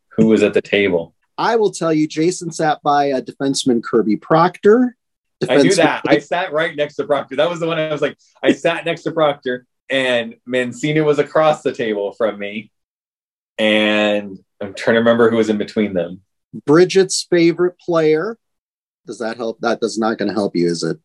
who 0.10 0.28
was 0.28 0.44
at 0.44 0.54
the 0.54 0.62
table. 0.62 1.16
I 1.38 1.56
will 1.56 1.72
tell 1.72 1.94
you, 1.94 2.08
Jason 2.08 2.52
sat 2.52 2.82
by 2.84 3.06
a 3.06 3.22
defenseman 3.22 3.82
Kirby 3.82 4.18
Proctor. 4.18 4.96
Defenseman- 5.42 5.50
I 5.50 5.62
knew 5.62 5.76
that. 5.76 6.02
I 6.08 6.20
sat 6.20 6.52
right 6.52 6.76
next 6.76 6.96
to 6.96 7.06
Proctor. 7.06 7.38
That 7.38 7.50
was 7.50 7.60
the 7.60 7.68
one 7.68 7.80
I 7.80 7.92
was 7.92 8.02
like, 8.02 8.18
I 8.44 8.52
sat 8.52 8.86
next 8.86 9.04
to 9.04 9.12
Proctor 9.12 9.66
and 9.90 10.36
Mancini 10.46 11.02
was 11.02 11.20
across 11.20 11.62
the 11.62 11.72
table 11.72 12.12
from 12.12 12.38
me. 12.38 12.72
And 13.58 14.38
I'm 14.62 14.74
trying 14.74 14.96
to 14.96 15.00
remember 15.00 15.30
who 15.30 15.38
was 15.38 15.50
in 15.50 15.58
between 15.58 15.94
them. 15.94 16.22
Bridget's 16.66 17.26
favorite 17.30 17.80
player. 17.80 18.38
Does 19.08 19.20
that 19.20 19.38
help? 19.38 19.60
That 19.62 19.80
does 19.80 19.98
not 19.98 20.18
going 20.18 20.28
to 20.28 20.34
help 20.34 20.56
you, 20.56 20.68
is 20.68 20.84
it? 20.84 20.98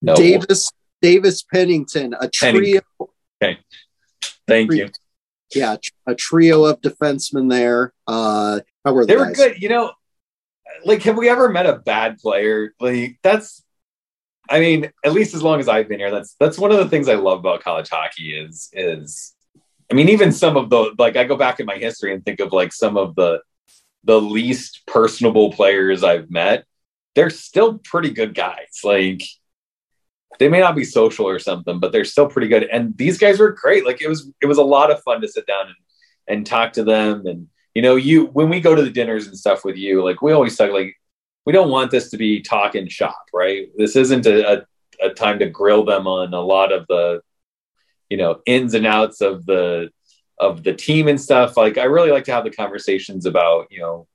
No. 0.00 0.14
Davis 0.14 0.70
Davis 1.02 1.42
Pennington, 1.42 2.14
a 2.18 2.28
trio. 2.28 2.80
Okay. 3.42 3.58
Thank 4.46 4.72
you. 4.72 4.88
Yeah, 5.54 5.76
a 6.06 6.14
trio 6.14 6.64
of 6.64 6.80
defensemen 6.80 7.50
there. 7.50 7.92
Uh, 8.06 8.60
how 8.84 8.92
were 8.92 9.06
they? 9.06 9.14
They 9.14 9.18
were 9.18 9.32
good. 9.32 9.62
You 9.62 9.70
know, 9.70 9.92
like, 10.84 11.02
have 11.04 11.16
we 11.16 11.28
ever 11.28 11.48
met 11.48 11.66
a 11.66 11.78
bad 11.78 12.18
player? 12.18 12.74
Like, 12.80 13.18
that's 13.22 13.62
I 14.50 14.60
mean, 14.60 14.90
at 15.04 15.12
least 15.12 15.34
as 15.34 15.42
long 15.42 15.60
as 15.60 15.68
I've 15.68 15.88
been 15.88 15.98
here, 15.98 16.10
that's 16.10 16.34
that's 16.40 16.58
one 16.58 16.72
of 16.72 16.78
the 16.78 16.88
things 16.88 17.08
I 17.08 17.14
love 17.14 17.40
about 17.40 17.62
college 17.62 17.88
hockey 17.88 18.36
is 18.36 18.70
is 18.72 19.34
I 19.90 19.94
mean, 19.94 20.08
even 20.08 20.32
some 20.32 20.56
of 20.56 20.70
the 20.70 20.94
like 20.98 21.16
I 21.16 21.24
go 21.24 21.36
back 21.36 21.60
in 21.60 21.66
my 21.66 21.76
history 21.76 22.12
and 22.12 22.24
think 22.24 22.40
of 22.40 22.52
like 22.52 22.72
some 22.72 22.96
of 22.96 23.14
the 23.14 23.40
the 24.04 24.20
least 24.20 24.82
personable 24.86 25.52
players 25.52 26.02
I've 26.02 26.30
met. 26.30 26.64
They're 27.14 27.30
still 27.30 27.78
pretty 27.78 28.10
good 28.10 28.34
guys. 28.34 28.80
Like 28.84 29.22
they 30.38 30.48
may 30.48 30.60
not 30.60 30.76
be 30.76 30.84
social 30.84 31.26
or 31.26 31.38
something, 31.38 31.80
but 31.80 31.92
they're 31.92 32.04
still 32.04 32.28
pretty 32.28 32.48
good. 32.48 32.64
And 32.64 32.96
these 32.96 33.18
guys 33.18 33.38
were 33.38 33.52
great. 33.52 33.84
Like 33.84 34.02
it 34.02 34.08
was 34.08 34.30
it 34.42 34.46
was 34.46 34.58
a 34.58 34.62
lot 34.62 34.90
of 34.90 35.02
fun 35.02 35.20
to 35.20 35.28
sit 35.28 35.46
down 35.46 35.66
and 35.66 35.76
and 36.28 36.46
talk 36.46 36.74
to 36.74 36.84
them. 36.84 37.26
And 37.26 37.48
you 37.74 37.82
know, 37.82 37.96
you 37.96 38.26
when 38.26 38.48
we 38.48 38.60
go 38.60 38.74
to 38.74 38.82
the 38.82 38.90
dinners 38.90 39.26
and 39.26 39.36
stuff 39.36 39.64
with 39.64 39.76
you, 39.76 40.04
like 40.04 40.22
we 40.22 40.32
always 40.32 40.56
talk 40.56 40.70
like 40.70 40.94
we 41.46 41.52
don't 41.52 41.70
want 41.70 41.90
this 41.90 42.10
to 42.10 42.18
be 42.18 42.42
talk 42.42 42.74
and 42.74 42.92
shop, 42.92 43.24
right? 43.32 43.68
This 43.76 43.96
isn't 43.96 44.26
a, 44.26 44.58
a, 44.58 44.66
a 45.06 45.10
time 45.14 45.38
to 45.38 45.48
grill 45.48 45.84
them 45.84 46.06
on 46.06 46.34
a 46.34 46.40
lot 46.40 46.72
of 46.72 46.86
the, 46.88 47.22
you 48.10 48.18
know, 48.18 48.42
ins 48.44 48.74
and 48.74 48.86
outs 48.86 49.22
of 49.22 49.46
the 49.46 49.88
of 50.38 50.62
the 50.62 50.74
team 50.74 51.08
and 51.08 51.20
stuff. 51.20 51.56
Like 51.56 51.78
I 51.78 51.84
really 51.84 52.10
like 52.10 52.24
to 52.24 52.32
have 52.32 52.44
the 52.44 52.50
conversations 52.50 53.26
about, 53.26 53.68
you 53.70 53.80
know, 53.80 54.06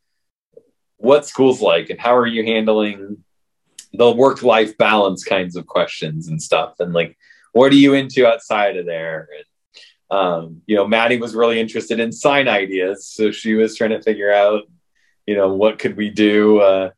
what 0.97 1.25
school's 1.25 1.61
like 1.61 1.89
and 1.89 1.99
how 1.99 2.15
are 2.15 2.27
you 2.27 2.43
handling 2.43 3.23
the 3.93 4.11
work 4.11 4.43
life 4.43 4.77
balance 4.77 5.23
kinds 5.23 5.55
of 5.55 5.67
questions 5.67 6.27
and 6.27 6.41
stuff 6.41 6.75
and 6.79 6.93
like 6.93 7.17
what 7.51 7.71
are 7.71 7.75
you 7.75 7.93
into 7.93 8.27
outside 8.27 8.77
of 8.77 8.85
there 8.85 9.27
and 9.35 10.17
um, 10.17 10.61
you 10.65 10.75
know 10.75 10.87
maddie 10.87 11.17
was 11.17 11.35
really 11.35 11.59
interested 11.59 11.99
in 11.99 12.11
sign 12.11 12.47
ideas 12.47 13.07
so 13.07 13.31
she 13.31 13.53
was 13.53 13.75
trying 13.75 13.91
to 13.91 14.01
figure 14.01 14.33
out 14.33 14.63
you 15.25 15.35
know 15.35 15.53
what 15.53 15.79
could 15.79 15.95
we 15.95 16.09
do 16.09 16.59
uh, 16.59 16.89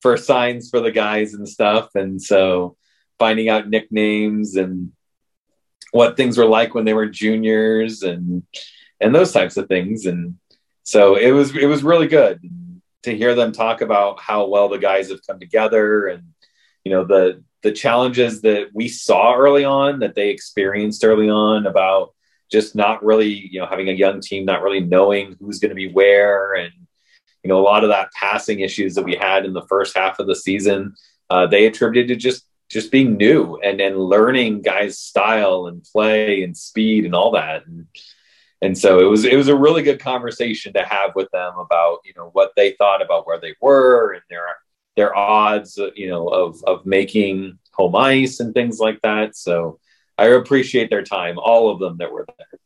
for 0.00 0.16
signs 0.16 0.70
for 0.70 0.80
the 0.80 0.90
guys 0.90 1.34
and 1.34 1.48
stuff. 1.48 1.94
And 1.94 2.20
so 2.20 2.76
finding 3.18 3.48
out 3.48 3.68
nicknames 3.68 4.56
and 4.56 4.92
what 5.92 6.16
things 6.16 6.38
were 6.38 6.46
like 6.46 6.74
when 6.74 6.84
they 6.84 6.94
were 6.94 7.06
juniors 7.06 8.02
and 8.02 8.42
and 9.00 9.14
those 9.14 9.32
types 9.32 9.56
of 9.56 9.68
things. 9.68 10.06
And 10.06 10.36
so 10.82 11.16
it 11.16 11.30
was 11.30 11.54
it 11.56 11.66
was 11.66 11.82
really 11.82 12.08
good 12.08 12.40
to 13.02 13.16
hear 13.16 13.34
them 13.34 13.52
talk 13.52 13.80
about 13.80 14.20
how 14.20 14.46
well 14.46 14.68
the 14.68 14.78
guys 14.78 15.10
have 15.10 15.26
come 15.26 15.38
together 15.38 16.06
and 16.08 16.22
you 16.84 16.92
know 16.92 17.04
the 17.04 17.42
the 17.62 17.72
challenges 17.72 18.40
that 18.40 18.70
we 18.72 18.88
saw 18.88 19.34
early 19.34 19.64
on 19.64 20.00
that 20.00 20.14
they 20.14 20.30
experienced 20.30 21.04
early 21.04 21.28
on 21.28 21.66
about 21.66 22.14
just 22.50 22.74
not 22.74 23.04
really 23.04 23.28
you 23.28 23.60
know 23.60 23.66
having 23.66 23.88
a 23.88 23.92
young 23.92 24.20
team 24.20 24.44
not 24.44 24.62
really 24.62 24.80
knowing 24.80 25.36
who's 25.40 25.58
going 25.58 25.68
to 25.70 25.74
be 25.74 25.92
where 25.92 26.54
and 26.54 26.72
you 27.42 27.48
know, 27.48 27.58
a 27.58 27.62
lot 27.62 27.84
of 27.84 27.90
that 27.90 28.12
passing 28.12 28.60
issues 28.60 28.94
that 28.94 29.04
we 29.04 29.16
had 29.16 29.44
in 29.44 29.52
the 29.52 29.66
first 29.66 29.96
half 29.96 30.18
of 30.18 30.26
the 30.26 30.36
season, 30.36 30.94
uh, 31.30 31.46
they 31.46 31.66
attributed 31.66 32.08
to 32.08 32.16
just 32.16 32.46
just 32.68 32.92
being 32.92 33.16
new 33.16 33.56
and 33.56 33.80
and 33.80 33.98
learning 33.98 34.62
guys' 34.62 34.98
style 34.98 35.66
and 35.66 35.82
play 35.84 36.42
and 36.42 36.56
speed 36.56 37.04
and 37.04 37.14
all 37.14 37.32
that. 37.32 37.66
And 37.66 37.86
and 38.62 38.76
so 38.76 39.00
it 39.00 39.08
was 39.08 39.24
it 39.24 39.36
was 39.36 39.48
a 39.48 39.56
really 39.56 39.82
good 39.82 40.00
conversation 40.00 40.72
to 40.74 40.84
have 40.84 41.14
with 41.14 41.30
them 41.32 41.54
about 41.58 42.00
you 42.04 42.12
know 42.16 42.30
what 42.32 42.52
they 42.56 42.72
thought 42.72 43.02
about 43.02 43.26
where 43.26 43.40
they 43.40 43.54
were 43.60 44.12
and 44.12 44.22
their 44.28 44.44
their 44.96 45.16
odds 45.16 45.78
uh, 45.78 45.90
you 45.94 46.08
know 46.08 46.28
of 46.28 46.62
of 46.64 46.84
making 46.86 47.58
home 47.72 47.96
ice 47.96 48.40
and 48.40 48.54
things 48.54 48.78
like 48.78 49.00
that. 49.02 49.36
So 49.36 49.78
I 50.18 50.26
appreciate 50.26 50.90
their 50.90 51.02
time, 51.02 51.38
all 51.38 51.70
of 51.70 51.78
them 51.78 51.96
that 51.98 52.12
were 52.12 52.26
there. 52.36 52.60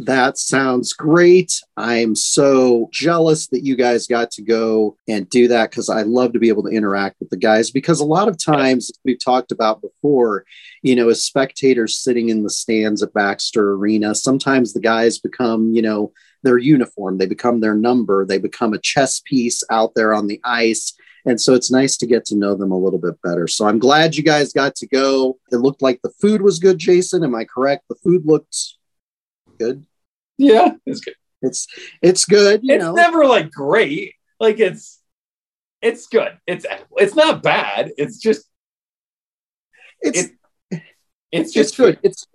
That 0.00 0.38
sounds 0.38 0.92
great. 0.92 1.60
I'm 1.76 2.14
so 2.14 2.88
jealous 2.92 3.48
that 3.48 3.64
you 3.64 3.74
guys 3.74 4.06
got 4.06 4.30
to 4.32 4.42
go 4.42 4.96
and 5.08 5.28
do 5.28 5.48
that 5.48 5.70
because 5.70 5.88
I 5.88 6.02
love 6.02 6.32
to 6.34 6.38
be 6.38 6.48
able 6.48 6.62
to 6.62 6.70
interact 6.70 7.16
with 7.18 7.30
the 7.30 7.36
guys. 7.36 7.72
Because 7.72 7.98
a 7.98 8.06
lot 8.06 8.28
of 8.28 8.42
times 8.42 8.92
we've 9.04 9.22
talked 9.22 9.50
about 9.50 9.82
before, 9.82 10.44
you 10.82 10.94
know, 10.94 11.08
as 11.08 11.24
spectators 11.24 11.98
sitting 11.98 12.28
in 12.28 12.44
the 12.44 12.50
stands 12.50 13.02
at 13.02 13.12
Baxter 13.12 13.72
Arena, 13.72 14.14
sometimes 14.14 14.72
the 14.72 14.80
guys 14.80 15.18
become, 15.18 15.74
you 15.74 15.82
know, 15.82 16.12
their 16.44 16.58
uniform, 16.58 17.18
they 17.18 17.26
become 17.26 17.60
their 17.60 17.74
number, 17.74 18.24
they 18.24 18.38
become 18.38 18.72
a 18.72 18.78
chess 18.78 19.20
piece 19.20 19.64
out 19.68 19.96
there 19.96 20.14
on 20.14 20.28
the 20.28 20.40
ice. 20.44 20.94
And 21.28 21.38
so 21.38 21.52
it's 21.52 21.70
nice 21.70 21.98
to 21.98 22.06
get 22.06 22.24
to 22.26 22.36
know 22.36 22.54
them 22.54 22.72
a 22.72 22.78
little 22.78 22.98
bit 22.98 23.20
better. 23.22 23.46
So 23.46 23.66
I'm 23.66 23.78
glad 23.78 24.16
you 24.16 24.22
guys 24.22 24.54
got 24.54 24.74
to 24.76 24.86
go. 24.86 25.38
It 25.52 25.56
looked 25.56 25.82
like 25.82 26.00
the 26.02 26.10
food 26.22 26.40
was 26.40 26.58
good, 26.58 26.78
Jason. 26.78 27.22
Am 27.22 27.34
I 27.34 27.44
correct? 27.44 27.84
The 27.90 27.96
food 27.96 28.22
looked 28.24 28.56
good. 29.58 29.84
Yeah, 30.38 30.72
it's 30.86 31.00
good. 31.00 31.14
It's 31.42 31.66
it's 32.00 32.24
good. 32.24 32.60
it's 32.64 32.82
know. 32.82 32.94
never 32.94 33.26
like 33.26 33.50
great. 33.50 34.14
Like 34.40 34.58
it's 34.58 35.00
it's 35.82 36.06
good. 36.06 36.38
It's 36.46 36.64
it's 36.96 37.14
not 37.14 37.42
bad. 37.42 37.92
It's 37.98 38.18
just 38.18 38.48
it's 40.00 40.30
it, 40.70 40.82
it's 41.30 41.52
just 41.52 41.76
good. 41.76 41.96
good. 41.96 42.10
It's 42.10 42.26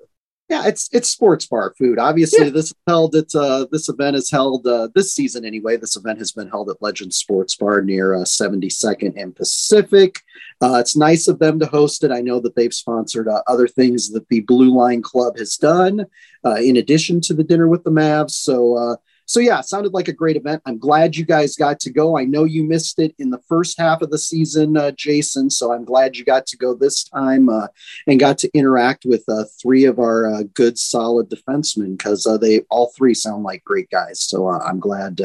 yeah, 0.54 0.68
it's 0.68 0.88
it's 0.92 1.10
sports 1.10 1.48
bar 1.48 1.74
food. 1.78 1.98
Obviously, 1.98 2.46
yeah. 2.46 2.52
this 2.52 2.68
is 2.68 2.76
held 2.86 3.16
at 3.16 3.34
uh, 3.34 3.66
this 3.72 3.89
event 3.89 4.16
is 4.16 4.30
held 4.30 4.68
uh, 4.68 4.88
this 4.94 5.13
season 5.13 5.46
anyway. 5.46 5.78
This 5.78 5.96
event 5.96 6.20
has 6.20 6.32
been 6.32 6.48
held 6.48 6.70
at 6.70 6.82
Legend 6.82 7.12
Sports 7.12 7.56
Bar 7.56 7.82
near 7.82 8.13
uh, 8.13 8.20
72nd 8.20 9.20
and 9.20 9.36
Pacific. 9.36 10.20
Uh, 10.62 10.78
it's 10.80 10.96
nice 10.96 11.28
of 11.28 11.39
them 11.39 11.60
to 11.60 11.66
host 11.66 12.04
it. 12.04 12.12
I 12.12 12.22
know 12.22 12.39
that 12.39 12.56
they've 12.56 12.74
sponsored 12.74 13.28
uh, 13.28 13.42
other 13.48 13.68
things 13.68 14.12
that 14.12 14.30
the 14.30 14.42
Blue 14.42 14.76
Line 14.76 15.02
Club 15.02 15.38
has 15.39 15.58
done 15.58 16.06
uh, 16.46 16.56
in 16.56 16.78
addition 16.78 17.20
to 17.22 17.34
the 17.34 17.44
dinner 17.44 17.68
with 17.68 17.84
the 17.84 17.92
Mavs. 17.92 18.32
So 18.32 18.78
uh, 18.78 18.96
so 19.34 19.39
yeah, 19.39 19.62
sounded 19.62 19.96
like 19.96 20.08
a 20.08 20.13
great 20.13 20.36
event. 20.36 20.62
I'm 20.67 20.78
glad 20.78 21.15
you 21.15 21.26
guys 21.26 21.56
got 21.56 21.80
to 21.80 21.91
go. 21.91 22.15
I 22.15 22.24
know 22.24 22.43
you 22.43 22.63
missed 22.63 23.00
it 23.00 23.15
in 23.17 23.32
the 23.32 23.41
first 23.50 23.80
half 23.80 24.04
of 24.04 24.12
the 24.12 24.19
season, 24.19 24.78
uh, 24.78 24.91
Jason. 24.91 25.50
So 25.50 25.74
I'm 25.74 25.86
glad 25.86 26.17
you 26.17 26.24
got 26.24 26.46
to 26.46 26.58
go 26.58 26.76
this 26.76 27.04
time 27.04 27.50
uh, 27.50 27.65
and 28.06 28.19
got 28.19 28.38
to 28.38 28.52
interact 28.54 29.06
with 29.06 29.24
uh, 29.28 29.46
three 29.60 29.86
of 29.86 29.98
our 29.98 30.32
uh, 30.32 30.43
good, 30.54 30.78
solid 30.78 31.32
defensemen 31.32 31.98
because 31.98 32.28
uh, 32.28 32.38
they 32.38 32.60
all 32.69 32.93
three 32.96 33.15
sound 33.15 33.41
like 33.41 33.63
great 33.63 33.89
guys. 33.89 34.22
So 34.22 34.50
uh, 34.50 34.60
I'm 34.60 34.80
glad 34.80 35.19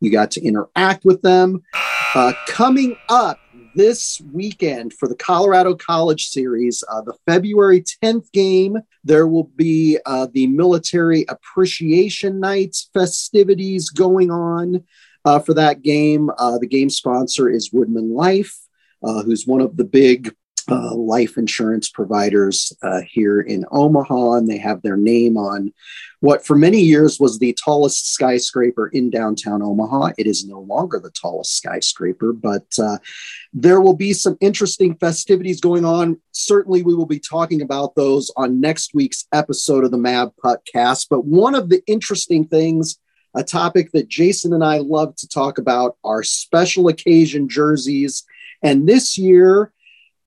you 0.00 0.12
got 0.12 0.30
to 0.32 0.44
interact 0.44 1.06
with 1.06 1.22
them. 1.22 1.62
coming 2.46 2.98
up 3.08 3.38
this 3.76 4.22
weekend 4.32 4.94
for 4.94 5.06
the 5.06 5.14
Colorado 5.14 5.76
College 5.76 6.28
Series, 6.28 6.82
uh, 6.90 7.02
the 7.02 7.12
February 7.26 7.84
10th 8.02 8.32
game. 8.32 8.78
There 9.04 9.26
will 9.26 9.50
be 9.54 9.98
uh, 10.06 10.28
the 10.32 10.46
Military 10.46 11.26
Appreciation 11.28 12.40
Nights 12.40 12.88
festivities 12.94 13.90
going 13.90 14.30
on 14.30 14.82
uh, 15.26 15.40
for 15.40 15.52
that 15.54 15.82
game. 15.82 16.30
Uh, 16.38 16.56
the 16.58 16.66
game 16.66 16.88
sponsor 16.88 17.50
is 17.50 17.70
WoodmenLife, 17.70 18.52
uh, 19.04 19.22
who's 19.22 19.46
one 19.46 19.60
of 19.60 19.76
the 19.76 19.84
big 19.84 20.34
uh, 20.70 20.94
life 20.94 21.36
insurance 21.36 21.88
providers 21.88 22.72
uh, 22.82 23.00
here 23.08 23.40
in 23.40 23.64
Omaha, 23.70 24.32
and 24.34 24.48
they 24.48 24.58
have 24.58 24.82
their 24.82 24.96
name 24.96 25.36
on 25.36 25.72
what 26.20 26.44
for 26.44 26.56
many 26.56 26.80
years 26.80 27.20
was 27.20 27.38
the 27.38 27.56
tallest 27.62 28.12
skyscraper 28.12 28.88
in 28.88 29.10
downtown 29.10 29.62
Omaha. 29.62 30.12
It 30.18 30.26
is 30.26 30.46
no 30.46 30.60
longer 30.60 30.98
the 30.98 31.10
tallest 31.10 31.56
skyscraper, 31.56 32.32
but 32.32 32.66
uh, 32.78 32.98
there 33.52 33.80
will 33.80 33.94
be 33.94 34.12
some 34.12 34.36
interesting 34.40 34.96
festivities 34.96 35.60
going 35.60 35.84
on. 35.84 36.20
Certainly, 36.32 36.82
we 36.82 36.94
will 36.94 37.06
be 37.06 37.20
talking 37.20 37.62
about 37.62 37.94
those 37.94 38.32
on 38.36 38.60
next 38.60 38.94
week's 38.94 39.26
episode 39.32 39.84
of 39.84 39.90
the 39.90 39.98
Mav 39.98 40.32
Podcast. 40.42 41.06
But 41.08 41.24
one 41.24 41.54
of 41.54 41.68
the 41.68 41.82
interesting 41.86 42.46
things, 42.46 42.98
a 43.34 43.44
topic 43.44 43.92
that 43.92 44.08
Jason 44.08 44.52
and 44.52 44.64
I 44.64 44.78
love 44.78 45.14
to 45.16 45.28
talk 45.28 45.58
about, 45.58 45.96
are 46.02 46.22
special 46.22 46.88
occasion 46.88 47.48
jerseys. 47.48 48.24
And 48.62 48.88
this 48.88 49.16
year, 49.16 49.72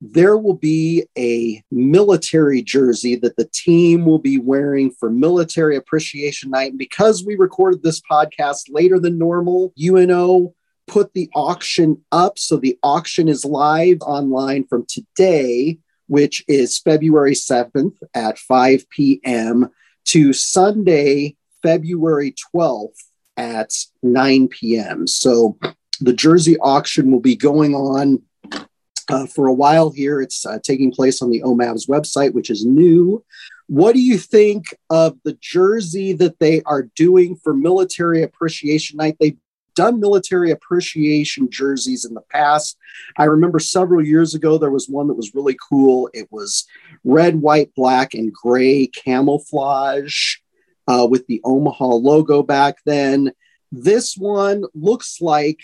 there 0.02 0.38
will 0.38 0.56
be 0.56 1.06
a 1.18 1.62
military 1.72 2.62
jersey 2.62 3.16
that 3.18 3.36
the 3.36 3.50
team 3.54 4.06
will 4.06 4.20
be 4.20 4.38
wearing 4.40 4.92
for 4.92 5.10
Military 5.10 5.76
Appreciation 5.76 6.52
Night. 6.52 6.72
And 6.72 6.80
because 6.80 7.26
we 7.26 7.36
recorded 7.36 7.84
this 7.84 8.02
podcast 8.02 8.64
later 8.70 9.00
than 9.00 9.18
normal, 9.18 9.74
UNO 9.82 10.54
put 10.88 11.14
the 11.14 11.30
auction 11.36 12.02
up. 12.12 12.40
So 12.40 12.58
the 12.58 12.78
auction 12.82 13.28
is 13.28 13.44
live 13.44 13.98
online 14.02 14.66
from 14.68 14.86
today, 14.88 15.78
which 16.08 16.44
is 16.48 16.80
February 16.80 17.34
7th 17.34 17.98
at 18.14 18.38
5 18.38 18.90
p.m., 18.90 19.70
to 20.06 20.34
Sunday, 20.34 21.36
February 21.62 22.34
12th 22.56 22.96
at 23.38 23.72
9 24.02 24.48
p.m. 24.48 25.06
So 25.06 25.60
the 26.02 26.14
jersey 26.14 26.58
auction 26.58 27.12
will 27.12 27.20
be 27.20 27.36
going 27.36 27.76
on 27.76 28.24
uh, 29.10 29.26
for 29.26 29.48
a 29.48 29.54
while 29.54 29.92
here. 29.92 30.22
It's 30.22 30.46
uh, 30.46 30.60
taking 30.64 30.92
place 30.92 31.22
on 31.22 31.30
the 31.30 31.42
OMAV's 31.42 31.88
website, 31.88 32.34
which 32.34 32.50
is 32.50 32.66
new. 32.66 33.24
What 33.68 33.94
do 33.94 34.02
you 34.02 34.18
think 34.18 34.66
of 34.90 35.18
the 35.24 35.38
jersey 35.42 36.14
that 36.14 36.40
they 36.40 36.62
are 36.64 36.90
doing 36.96 37.36
for 37.36 37.54
Military 37.54 38.24
Appreciation 38.24 38.98
Night? 38.98 39.18
They've 39.20 39.38
done 39.76 40.00
military 40.00 40.52
appreciation 40.52 41.50
jerseys 41.50 42.04
in 42.04 42.14
the 42.14 42.24
past. 42.30 42.78
I 43.18 43.26
remember 43.26 43.60
several 43.60 44.06
years 44.06 44.36
ago, 44.36 44.58
there 44.58 44.72
was 44.72 44.90
one 44.90 45.08
that 45.08 45.14
was 45.14 45.34
really 45.34 45.58
cool. 45.70 46.10
It 46.14 46.28
was 46.32 46.66
red, 47.06 47.36
white, 47.42 47.74
black, 47.76 48.14
and 48.14 48.34
gray 48.34 48.88
camouflage 48.88 50.36
uh, 50.88 51.08
with 51.10 51.28
the 51.28 51.40
Omaha 51.46 51.86
logo 51.86 52.44
back 52.44 52.80
then. 52.86 53.32
This 53.72 54.18
one 54.18 54.64
looks 54.74 55.22
like 55.22 55.60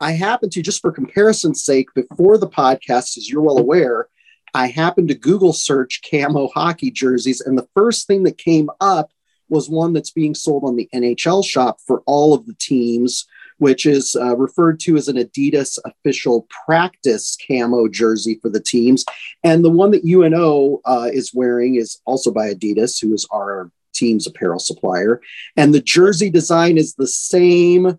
I 0.00 0.12
happen 0.12 0.50
to, 0.50 0.62
just 0.62 0.80
for 0.80 0.92
comparison's 0.92 1.64
sake, 1.64 1.92
before 1.94 2.38
the 2.38 2.48
podcast, 2.48 3.16
as 3.16 3.28
you're 3.28 3.42
well 3.42 3.58
aware, 3.58 4.08
I 4.54 4.68
happened 4.68 5.08
to 5.08 5.14
Google 5.14 5.52
search 5.52 6.00
camo 6.08 6.48
hockey 6.48 6.90
jerseys, 6.90 7.40
and 7.40 7.58
the 7.58 7.68
first 7.74 8.06
thing 8.06 8.22
that 8.24 8.38
came 8.38 8.70
up 8.80 9.10
was 9.48 9.68
one 9.68 9.92
that's 9.92 10.10
being 10.10 10.34
sold 10.34 10.64
on 10.64 10.76
the 10.76 10.88
NHL 10.94 11.44
shop 11.44 11.78
for 11.86 12.02
all 12.06 12.34
of 12.34 12.46
the 12.46 12.54
teams, 12.54 13.26
which 13.58 13.86
is 13.86 14.14
uh, 14.14 14.36
referred 14.36 14.78
to 14.80 14.96
as 14.96 15.08
an 15.08 15.16
Adidas 15.16 15.78
official 15.84 16.46
practice 16.66 17.36
camo 17.46 17.88
jersey 17.88 18.38
for 18.40 18.50
the 18.50 18.60
teams. 18.60 19.04
And 19.42 19.64
the 19.64 19.70
one 19.70 19.90
that 19.92 20.04
UNO 20.04 20.80
uh, 20.84 21.10
is 21.12 21.34
wearing 21.34 21.76
is 21.76 22.00
also 22.04 22.30
by 22.30 22.52
Adidas, 22.52 23.00
who 23.00 23.14
is 23.14 23.26
our 23.32 23.70
team's 23.94 24.26
apparel 24.26 24.60
supplier. 24.60 25.20
And 25.56 25.74
the 25.74 25.80
jersey 25.80 26.30
design 26.30 26.78
is 26.78 26.94
the 26.94 27.06
same 27.06 27.98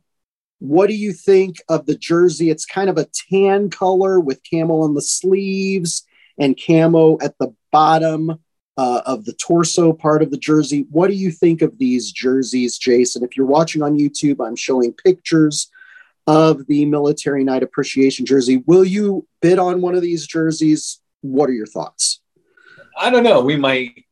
what 0.59 0.87
do 0.87 0.93
you 0.95 1.13
think 1.13 1.61
of 1.69 1.85
the 1.85 1.95
jersey? 1.95 2.49
It's 2.49 2.65
kind 2.65 2.89
of 2.89 2.97
a 2.97 3.07
tan 3.31 3.69
color 3.69 4.19
with 4.19 4.41
camo 4.49 4.81
on 4.81 4.93
the 4.93 5.01
sleeves 5.01 6.05
and 6.37 6.59
camo 6.59 7.17
at 7.21 7.37
the 7.37 7.53
bottom 7.71 8.39
uh, 8.77 9.01
of 9.05 9.25
the 9.25 9.33
torso 9.33 9.91
part 9.91 10.21
of 10.21 10.31
the 10.31 10.37
jersey. 10.37 10.85
What 10.89 11.07
do 11.07 11.13
you 11.13 11.31
think 11.31 11.61
of 11.61 11.77
these 11.77 12.11
jerseys, 12.11 12.77
Jason? 12.77 13.23
If 13.23 13.35
you're 13.35 13.45
watching 13.45 13.81
on 13.81 13.97
YouTube, 13.97 14.45
I'm 14.45 14.55
showing 14.55 14.93
pictures 14.93 15.69
of 16.27 16.65
the 16.67 16.85
Military 16.85 17.43
Night 17.43 17.63
Appreciation 17.63 18.25
jersey. 18.25 18.63
Will 18.67 18.85
you 18.85 19.27
bid 19.41 19.59
on 19.59 19.81
one 19.81 19.95
of 19.95 20.01
these 20.01 20.27
jerseys? 20.27 21.01
What 21.21 21.49
are 21.49 21.53
your 21.53 21.65
thoughts? 21.65 22.21
I 22.97 23.09
don't 23.09 23.23
know. 23.23 23.41
We 23.41 23.55
might, 23.55 24.05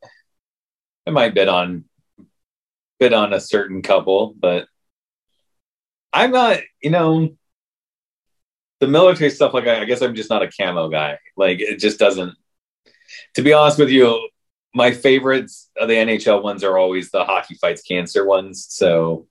I 1.05 1.11
might 1.11 1.33
bid 1.33 1.47
on, 1.47 1.85
bid 2.99 3.13
on 3.13 3.33
a 3.33 3.39
certain 3.39 3.81
couple, 3.81 4.33
but 4.37 4.67
I'm 6.13 6.31
not, 6.31 6.59
you 6.81 6.89
know, 6.89 7.35
the 8.79 8.87
military 8.87 9.29
stuff. 9.29 9.53
Like, 9.53 9.67
I, 9.67 9.81
I 9.81 9.85
guess 9.85 10.01
I'm 10.01 10.15
just 10.15 10.29
not 10.29 10.43
a 10.43 10.49
camo 10.49 10.89
guy. 10.89 11.19
Like, 11.35 11.59
it 11.59 11.79
just 11.79 11.99
doesn't. 11.99 12.35
To 13.35 13.41
be 13.41 13.53
honest 13.53 13.79
with 13.79 13.89
you, 13.89 14.29
my 14.73 14.91
favorites 14.91 15.69
of 15.79 15.87
the 15.87 15.95
NHL 15.95 16.43
ones 16.43 16.63
are 16.63 16.77
always 16.77 17.09
the 17.09 17.23
hockey 17.23 17.55
fights 17.55 17.81
cancer 17.81 18.25
ones. 18.25 18.67
So 18.69 19.27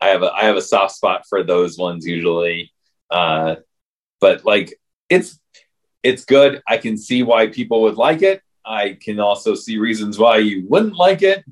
I 0.00 0.08
have 0.08 0.22
a 0.22 0.32
I 0.32 0.44
have 0.44 0.56
a 0.56 0.62
soft 0.62 0.94
spot 0.94 1.24
for 1.28 1.42
those 1.42 1.78
ones 1.78 2.06
usually. 2.06 2.72
Uh, 3.10 3.56
but 4.20 4.44
like 4.44 4.74
it's 5.08 5.38
it's 6.02 6.24
good. 6.24 6.62
I 6.68 6.78
can 6.78 6.96
see 6.96 7.22
why 7.22 7.48
people 7.48 7.82
would 7.82 7.96
like 7.96 8.22
it. 8.22 8.42
I 8.64 8.98
can 9.00 9.20
also 9.20 9.54
see 9.54 9.78
reasons 9.78 10.18
why 10.18 10.38
you 10.38 10.66
wouldn't 10.68 10.96
like 10.96 11.22
it. 11.22 11.44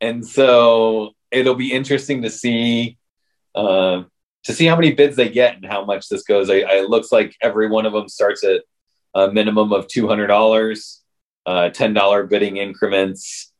And 0.00 0.26
so 0.26 1.12
it'll 1.30 1.54
be 1.54 1.72
interesting 1.72 2.22
to 2.22 2.30
see 2.30 2.97
uh, 3.58 4.04
to 4.44 4.52
see 4.52 4.66
how 4.66 4.76
many 4.76 4.92
bids 4.92 5.16
they 5.16 5.28
get 5.28 5.56
and 5.56 5.66
how 5.66 5.84
much 5.84 6.08
this 6.08 6.22
goes. 6.22 6.48
I, 6.48 6.60
I, 6.60 6.80
looks 6.82 7.10
like 7.10 7.34
every 7.42 7.68
one 7.68 7.86
of 7.86 7.92
them 7.92 8.08
starts 8.08 8.44
at 8.44 8.62
a 9.14 9.32
minimum 9.32 9.72
of 9.72 9.88
two 9.88 10.06
hundred 10.06 10.28
dollars, 10.28 11.02
uh, 11.44 11.70
ten 11.70 11.92
dollar 11.92 12.24
bidding 12.24 12.56
increments. 12.56 13.52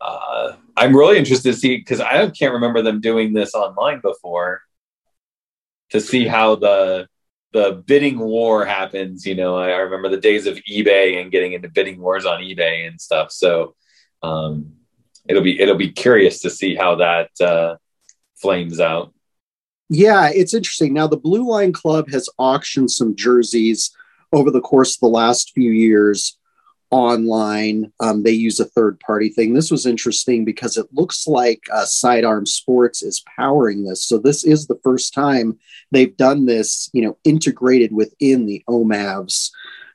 Uh, 0.00 0.54
I'm 0.76 0.96
really 0.96 1.18
interested 1.18 1.52
to 1.52 1.58
see 1.58 1.76
because 1.78 2.00
I 2.00 2.30
can't 2.30 2.54
remember 2.54 2.82
them 2.82 3.00
doing 3.00 3.32
this 3.32 3.54
online 3.54 4.00
before. 4.00 4.62
To 5.90 6.00
see 6.00 6.26
how 6.26 6.54
the 6.54 7.06
the 7.52 7.82
bidding 7.86 8.18
war 8.18 8.64
happens, 8.64 9.26
you 9.26 9.34
know, 9.34 9.56
I, 9.56 9.70
I 9.70 9.78
remember 9.78 10.08
the 10.08 10.16
days 10.16 10.46
of 10.46 10.56
eBay 10.70 11.20
and 11.20 11.30
getting 11.30 11.52
into 11.52 11.68
bidding 11.68 12.00
wars 12.00 12.24
on 12.24 12.40
eBay 12.40 12.86
and 12.86 12.98
stuff. 12.98 13.30
So 13.30 13.74
um, 14.22 14.72
it'll 15.28 15.42
be 15.42 15.60
it'll 15.60 15.76
be 15.76 15.92
curious 15.92 16.40
to 16.42 16.50
see 16.50 16.74
how 16.74 16.94
that 16.96 17.28
uh, 17.40 17.76
flames 18.42 18.80
out. 18.80 19.14
Yeah, 19.88 20.30
it's 20.32 20.54
interesting. 20.54 20.92
Now, 20.92 21.06
the 21.06 21.16
Blue 21.16 21.48
Line 21.48 21.72
Club 21.72 22.10
has 22.10 22.28
auctioned 22.38 22.90
some 22.90 23.14
jerseys 23.14 23.94
over 24.32 24.50
the 24.50 24.60
course 24.60 24.96
of 24.96 25.00
the 25.00 25.08
last 25.08 25.52
few 25.54 25.70
years 25.70 26.38
online. 26.90 27.92
Um, 28.00 28.22
they 28.22 28.32
use 28.32 28.60
a 28.60 28.66
third 28.66 29.00
party 29.00 29.28
thing. 29.28 29.54
This 29.54 29.70
was 29.70 29.86
interesting 29.86 30.44
because 30.44 30.76
it 30.76 30.86
looks 30.92 31.26
like 31.26 31.62
uh, 31.72 31.84
Sidearm 31.84 32.46
Sports 32.46 33.02
is 33.02 33.24
powering 33.36 33.84
this. 33.84 34.04
So 34.04 34.18
this 34.18 34.44
is 34.44 34.66
the 34.66 34.78
first 34.82 35.14
time 35.14 35.58
they've 35.90 36.16
done 36.16 36.46
this, 36.46 36.90
you 36.92 37.02
know, 37.02 37.16
integrated 37.24 37.92
within 37.92 38.46
the 38.46 38.62
OMAVs. 38.68 39.50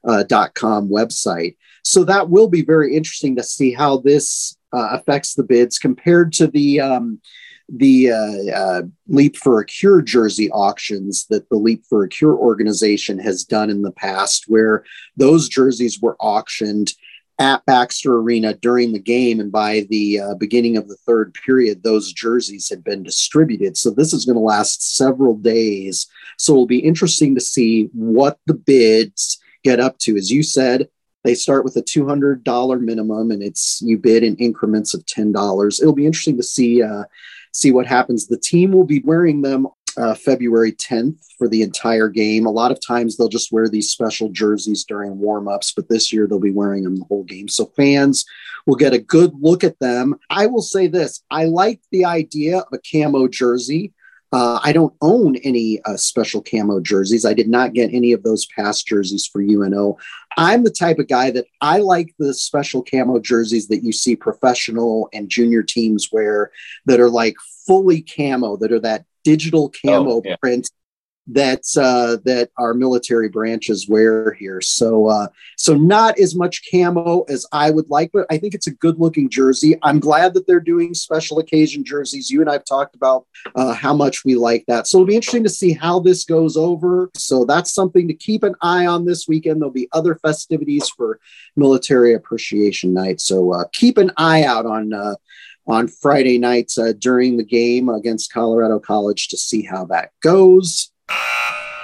Uh, 0.07 0.23
.com 0.53 0.87
website. 0.87 1.57
So 1.83 2.05
that 2.05 2.29
will 2.29 2.47
be 2.47 2.63
very 2.63 2.95
interesting 2.95 3.35
to 3.35 3.43
see 3.43 3.73
how 3.73 3.97
this 3.97 4.55
uh, 4.71 4.89
affects 4.91 5.33
the 5.33 5.43
bids 5.43 5.77
compared 5.79 6.31
to 6.33 6.47
the 6.47 6.79
um, 6.79 7.19
the 7.69 8.11
uh, 8.11 8.55
uh, 8.55 8.81
Leap 9.07 9.35
for 9.35 9.59
a 9.59 9.65
Cure 9.65 10.01
jersey 10.01 10.49
auctions 10.51 11.25
that 11.29 11.49
the 11.49 11.57
Leap 11.57 11.83
for 11.89 12.03
a 12.03 12.09
Cure 12.09 12.35
organization 12.35 13.19
has 13.19 13.43
done 13.43 13.69
in 13.69 13.81
the 13.81 13.91
past, 13.91 14.45
where 14.47 14.83
those 15.15 15.49
jerseys 15.49 15.99
were 16.01 16.15
auctioned 16.19 16.93
at 17.39 17.65
Baxter 17.65 18.15
Arena 18.15 18.53
during 18.55 18.93
the 18.93 18.99
game. 18.99 19.39
And 19.39 19.51
by 19.51 19.85
the 19.89 20.19
uh, 20.19 20.35
beginning 20.35 20.75
of 20.77 20.87
the 20.87 20.95
third 20.95 21.35
period, 21.45 21.83
those 21.83 22.11
jerseys 22.11 22.67
had 22.69 22.83
been 22.83 23.03
distributed. 23.03 23.77
So 23.77 23.91
this 23.91 24.11
is 24.13 24.25
going 24.25 24.37
to 24.37 24.41
last 24.41 24.95
several 24.95 25.35
days. 25.35 26.07
So 26.37 26.53
it'll 26.53 26.65
be 26.65 26.79
interesting 26.79 27.35
to 27.35 27.41
see 27.41 27.89
what 27.93 28.39
the 28.47 28.55
bids 28.55 29.39
get 29.63 29.79
up 29.79 29.99
to. 29.99 30.17
As 30.17 30.31
you 30.31 30.41
said, 30.41 30.87
they 31.23 31.35
start 31.35 31.63
with 31.63 31.75
a 31.75 31.81
$200 31.81 32.81
minimum 32.81 33.31
and 33.31 33.43
it's 33.43 33.81
you 33.81 33.97
bid 33.97 34.23
in 34.23 34.35
increments 34.37 34.93
of 34.93 35.05
$10. 35.05 35.81
It'll 35.81 35.93
be 35.93 36.05
interesting 36.05 36.37
to 36.37 36.43
see 36.43 36.81
uh, 36.81 37.03
see 37.57 37.71
what 37.71 37.87
happens. 37.87 38.27
The 38.27 38.37
team 38.37 38.71
will 38.71 38.83
be 38.83 38.99
wearing 38.99 39.41
them 39.41 39.67
uh, 39.97 40.13
February 40.13 40.73
10th 40.73 41.17
for 41.39 41.47
the 41.47 41.63
entire 41.63 42.07
game. 42.07 42.45
A 42.45 42.51
lot 42.51 42.71
of 42.71 42.79
times 42.85 43.17
they'll 43.17 43.29
just 43.29 43.51
wear 43.51 43.67
these 43.67 43.89
special 43.89 44.29
jerseys 44.29 44.83
during 44.83 45.17
warm-ups, 45.17 45.73
but 45.75 45.89
this 45.89 46.13
year 46.13 46.27
they'll 46.27 46.39
be 46.39 46.51
wearing 46.51 46.83
them 46.83 46.97
the 46.97 47.05
whole 47.05 47.23
game. 47.23 47.47
So 47.47 47.65
fans 47.75 48.23
will 48.67 48.75
get 48.75 48.93
a 48.93 48.99
good 48.99 49.33
look 49.39 49.63
at 49.63 49.79
them. 49.79 50.15
I 50.29 50.45
will 50.45 50.61
say 50.61 50.87
this: 50.87 51.23
I 51.31 51.45
like 51.45 51.81
the 51.91 52.05
idea 52.05 52.59
of 52.59 52.67
a 52.71 52.79
camo 52.79 53.27
jersey. 53.27 53.93
Uh, 54.33 54.59
I 54.61 54.73
don't 54.73 54.93
own 55.01 55.37
any 55.37 55.81
uh, 55.83 55.95
special 55.95 56.41
camo 56.41 56.79
jerseys. 56.81 57.25
I 57.25 57.33
did 57.33 57.47
not 57.47 57.73
get 57.73 57.93
any 57.93 58.11
of 58.11 58.23
those 58.23 58.45
past 58.47 58.85
jerseys 58.87 59.25
for 59.25 59.41
UNO. 59.41 59.97
I'm 60.37 60.63
the 60.63 60.69
type 60.69 60.99
of 60.99 61.07
guy 61.07 61.31
that 61.31 61.45
I 61.61 61.79
like 61.79 62.13
the 62.19 62.33
special 62.33 62.83
camo 62.83 63.19
jerseys 63.19 63.67
that 63.69 63.83
you 63.83 63.93
see 63.93 64.15
professional 64.15 65.09
and 65.13 65.29
junior 65.29 65.63
teams 65.63 66.09
wear 66.11 66.51
that 66.85 66.99
are 66.99 67.09
like 67.09 67.35
fully 67.65 68.01
camo, 68.01 68.57
that 68.57 68.71
are 68.71 68.79
that 68.81 69.05
digital 69.23 69.69
camo 69.69 70.11
oh, 70.11 70.21
yeah. 70.23 70.35
print 70.37 70.69
that 71.27 71.63
uh, 71.77 72.17
that 72.23 72.49
our 72.57 72.73
military 72.73 73.27
branches 73.27 73.87
wear 73.87 74.33
here. 74.33 74.61
So 74.61 75.07
uh, 75.07 75.27
so 75.57 75.75
not 75.75 76.17
as 76.19 76.35
much 76.35 76.63
camo 76.71 77.23
as 77.27 77.45
I 77.51 77.69
would 77.69 77.89
like, 77.89 78.11
but 78.13 78.25
I 78.29 78.37
think 78.37 78.53
it's 78.53 78.67
a 78.67 78.71
good 78.71 78.97
looking 78.99 79.29
jersey. 79.29 79.77
I'm 79.83 79.99
glad 79.99 80.33
that 80.33 80.47
they're 80.47 80.59
doing 80.59 80.93
special 80.93 81.39
occasion 81.39 81.83
jerseys. 81.83 82.29
You 82.29 82.41
and 82.41 82.49
I've 82.49 82.65
talked 82.65 82.95
about 82.95 83.25
uh, 83.55 83.73
how 83.73 83.93
much 83.93 84.23
we 84.23 84.35
like 84.35 84.65
that. 84.67 84.87
So 84.87 84.97
it'll 84.97 85.07
be 85.07 85.15
interesting 85.15 85.43
to 85.43 85.49
see 85.49 85.73
how 85.73 85.99
this 85.99 86.23
goes 86.23 86.55
over. 86.55 87.09
So 87.15 87.43
that's 87.43 87.73
something 87.73 88.07
to 88.07 88.13
keep 88.13 88.43
an 88.43 88.55
eye 88.61 88.85
on 88.85 89.05
this 89.05 89.27
weekend. 89.27 89.61
There'll 89.61 89.71
be 89.71 89.89
other 89.91 90.15
festivities 90.15 90.87
for 90.89 91.19
Military 91.55 92.13
Appreciation 92.13 92.93
Night. 92.93 93.19
So 93.19 93.53
uh, 93.53 93.65
keep 93.73 93.97
an 93.97 94.11
eye 94.17 94.43
out 94.43 94.65
on 94.65 94.93
uh, 94.93 95.15
on 95.67 95.89
Friday 95.89 96.37
nights 96.37 96.77
uh, 96.77 96.93
during 96.97 97.35
the 97.35 97.43
game 97.43 97.89
against 97.89 98.31
Colorado 98.31 98.79
College 98.79 99.27
to 99.27 99.37
see 99.37 99.63
how 99.63 99.83
that 99.85 100.11
goes. 100.21 100.91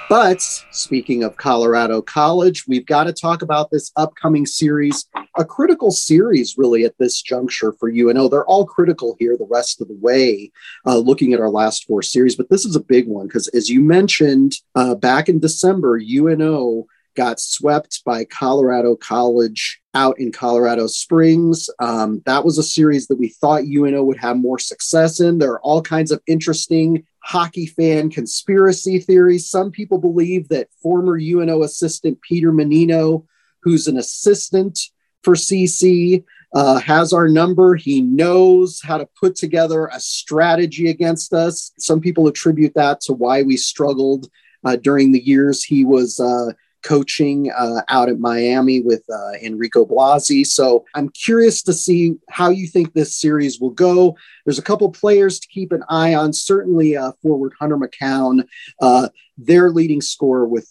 But 0.08 0.42
speaking 0.70 1.24
of 1.24 1.36
Colorado 1.36 2.02
College, 2.02 2.66
we've 2.68 2.84
got 2.84 3.04
to 3.04 3.12
talk 3.12 3.40
about 3.40 3.70
this 3.70 3.90
upcoming 3.96 4.44
series, 4.44 5.06
a 5.36 5.44
critical 5.44 5.90
series, 5.90 6.56
really, 6.58 6.84
at 6.84 6.98
this 6.98 7.22
juncture 7.22 7.72
for 7.72 7.88
UNO. 7.88 8.28
They're 8.28 8.44
all 8.44 8.66
critical 8.66 9.16
here 9.18 9.36
the 9.36 9.48
rest 9.50 9.80
of 9.80 9.88
the 9.88 9.98
way, 10.00 10.52
uh, 10.86 10.98
looking 10.98 11.32
at 11.32 11.40
our 11.40 11.48
last 11.48 11.86
four 11.86 12.02
series. 12.02 12.36
But 12.36 12.50
this 12.50 12.66
is 12.66 12.76
a 12.76 12.80
big 12.80 13.08
one 13.08 13.26
because, 13.26 13.48
as 13.48 13.70
you 13.70 13.80
mentioned, 13.80 14.56
uh, 14.74 14.94
back 14.94 15.28
in 15.28 15.40
December, 15.40 15.98
UNO 15.98 16.86
got 17.16 17.40
swept 17.40 18.04
by 18.04 18.24
Colorado 18.24 18.96
College 18.96 19.80
out 19.94 20.18
in 20.18 20.32
Colorado 20.32 20.86
Springs. 20.86 21.70
Um, 21.78 22.22
that 22.26 22.44
was 22.44 22.58
a 22.58 22.62
series 22.62 23.06
that 23.06 23.18
we 23.18 23.28
thought 23.28 23.64
UNO 23.64 24.02
would 24.02 24.18
have 24.18 24.36
more 24.36 24.58
success 24.58 25.20
in. 25.20 25.38
There 25.38 25.52
are 25.52 25.62
all 25.62 25.80
kinds 25.80 26.10
of 26.10 26.20
interesting 26.26 27.06
hockey 27.24 27.66
fan 27.66 28.10
conspiracy 28.10 28.98
theories. 28.98 29.48
Some 29.48 29.70
people 29.70 29.98
believe 29.98 30.48
that 30.48 30.68
former 30.82 31.18
UNO 31.18 31.62
assistant 31.62 32.20
Peter 32.20 32.52
Mannino, 32.52 33.24
who's 33.62 33.88
an 33.88 33.96
assistant 33.96 34.78
for 35.22 35.34
CC, 35.34 36.22
uh, 36.54 36.78
has 36.78 37.14
our 37.14 37.26
number. 37.26 37.76
He 37.76 38.02
knows 38.02 38.80
how 38.82 38.98
to 38.98 39.08
put 39.18 39.36
together 39.36 39.86
a 39.86 39.98
strategy 39.98 40.90
against 40.90 41.32
us. 41.32 41.72
Some 41.78 42.00
people 42.00 42.28
attribute 42.28 42.74
that 42.74 43.00
to 43.02 43.14
why 43.14 43.42
we 43.42 43.56
struggled 43.56 44.28
uh, 44.62 44.76
during 44.76 45.12
the 45.12 45.24
years 45.24 45.64
he 45.64 45.84
was 45.84 46.20
uh, 46.20 46.52
coaching 46.84 47.50
uh, 47.50 47.82
out 47.88 48.08
at 48.08 48.20
Miami 48.20 48.80
with 48.80 49.02
uh, 49.12 49.32
Enrico 49.42 49.84
Blasi. 49.84 50.46
So 50.46 50.84
I'm 50.94 51.08
curious 51.08 51.62
to 51.62 51.72
see 51.72 52.16
how 52.28 52.50
you 52.50 52.66
think 52.66 52.92
this 52.92 53.16
series 53.16 53.58
will 53.58 53.70
go. 53.70 54.16
There's 54.44 54.58
a 54.58 54.62
couple 54.62 54.90
players 54.92 55.40
to 55.40 55.48
keep 55.48 55.72
an 55.72 55.82
eye 55.88 56.14
on. 56.14 56.32
Certainly, 56.32 56.96
uh, 56.96 57.12
forward 57.22 57.54
Hunter 57.58 57.78
McKown, 57.78 58.46
uh, 58.80 59.08
their 59.36 59.70
leading 59.70 60.00
scorer 60.00 60.46
with 60.46 60.70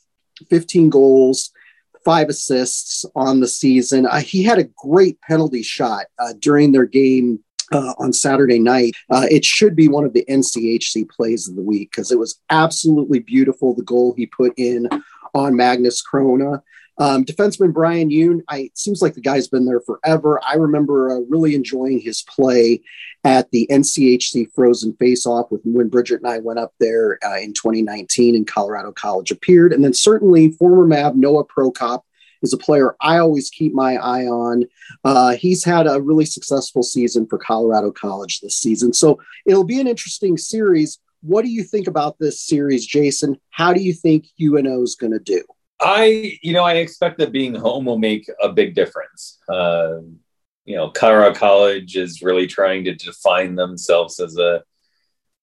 15 0.49 0.89
goals. 0.89 1.51
Five 2.05 2.27
assists 2.27 3.05
on 3.15 3.39
the 3.39 3.47
season. 3.47 4.05
Uh, 4.05 4.19
he 4.19 4.43
had 4.43 4.59
a 4.59 4.65
great 4.65 5.21
penalty 5.21 5.63
shot 5.63 6.07
uh, 6.19 6.33
during 6.37 6.73
their 6.73 6.85
game 6.85 7.39
uh, 7.71 7.93
on 7.97 8.13
Saturday 8.13 8.59
night. 8.59 8.93
Uh, 9.09 9.25
it 9.29 9.45
should 9.45 9.75
be 9.75 9.87
one 9.87 10.03
of 10.03 10.13
the 10.13 10.25
NCHC 10.29 11.09
plays 11.09 11.47
of 11.47 11.55
the 11.55 11.61
week 11.61 11.91
because 11.91 12.11
it 12.11 12.19
was 12.19 12.39
absolutely 12.49 13.19
beautiful. 13.19 13.73
The 13.73 13.83
goal 13.83 14.13
he 14.15 14.25
put 14.25 14.53
in 14.57 14.87
on 15.33 15.55
Magnus 15.55 16.01
Chrona. 16.01 16.61
Um, 16.99 17.25
defenseman 17.25 17.73
Bryan 17.73 18.09
Yoon, 18.09 18.41
I, 18.47 18.59
it 18.59 18.77
seems 18.77 19.01
like 19.01 19.15
the 19.15 19.21
guy's 19.21 19.47
been 19.47 19.65
there 19.65 19.81
forever. 19.81 20.39
I 20.47 20.55
remember 20.55 21.11
uh, 21.11 21.19
really 21.27 21.55
enjoying 21.55 21.99
his 21.99 22.21
play 22.21 22.81
at 23.23 23.49
the 23.51 23.67
NCHC 23.71 24.51
Frozen 24.53 24.95
Face 24.97 25.25
Off 25.25 25.49
with 25.49 25.61
when 25.63 25.87
Bridget 25.87 26.21
and 26.21 26.27
I 26.27 26.39
went 26.39 26.59
up 26.59 26.73
there 26.79 27.17
uh, 27.25 27.37
in 27.37 27.53
2019 27.53 28.35
and 28.35 28.45
Colorado 28.45 28.91
College 28.91 29.31
appeared. 29.31 29.73
And 29.73 29.83
then 29.83 29.93
certainly 29.93 30.51
former 30.51 30.85
Mav 30.85 31.15
Noah 31.15 31.45
Prokop 31.45 32.01
is 32.43 32.53
a 32.53 32.57
player 32.57 32.95
I 33.01 33.17
always 33.17 33.49
keep 33.49 33.73
my 33.73 33.95
eye 33.95 34.25
on. 34.25 34.65
Uh, 35.03 35.35
he's 35.35 35.63
had 35.63 35.87
a 35.87 36.01
really 36.01 36.25
successful 36.25 36.83
season 36.83 37.25
for 37.25 37.39
Colorado 37.39 37.91
College 37.91 38.41
this 38.41 38.57
season. 38.57 38.93
So 38.93 39.19
it'll 39.45 39.63
be 39.63 39.79
an 39.79 39.87
interesting 39.87 40.37
series. 40.37 40.99
What 41.23 41.45
do 41.45 41.51
you 41.51 41.63
think 41.63 41.87
about 41.87 42.19
this 42.19 42.41
series, 42.41 42.85
Jason? 42.85 43.37
How 43.49 43.71
do 43.71 43.81
you 43.81 43.93
think 43.93 44.27
UNO 44.41 44.83
is 44.83 44.95
going 44.95 45.13
to 45.13 45.19
do? 45.19 45.41
I, 45.79 46.37
you 46.41 46.51
know, 46.51 46.63
I 46.63 46.73
expect 46.75 47.17
that 47.19 47.31
being 47.31 47.55
home 47.55 47.85
will 47.85 47.97
make 47.97 48.29
a 48.41 48.49
big 48.49 48.75
difference. 48.75 49.39
Uh, 49.47 49.99
you 50.65 50.75
know, 50.75 50.89
Colorado 50.89 51.33
College 51.33 51.95
is 51.95 52.21
really 52.21 52.45
trying 52.45 52.83
to 52.85 52.95
define 52.95 53.55
themselves 53.55 54.19
as 54.19 54.37
a 54.37 54.63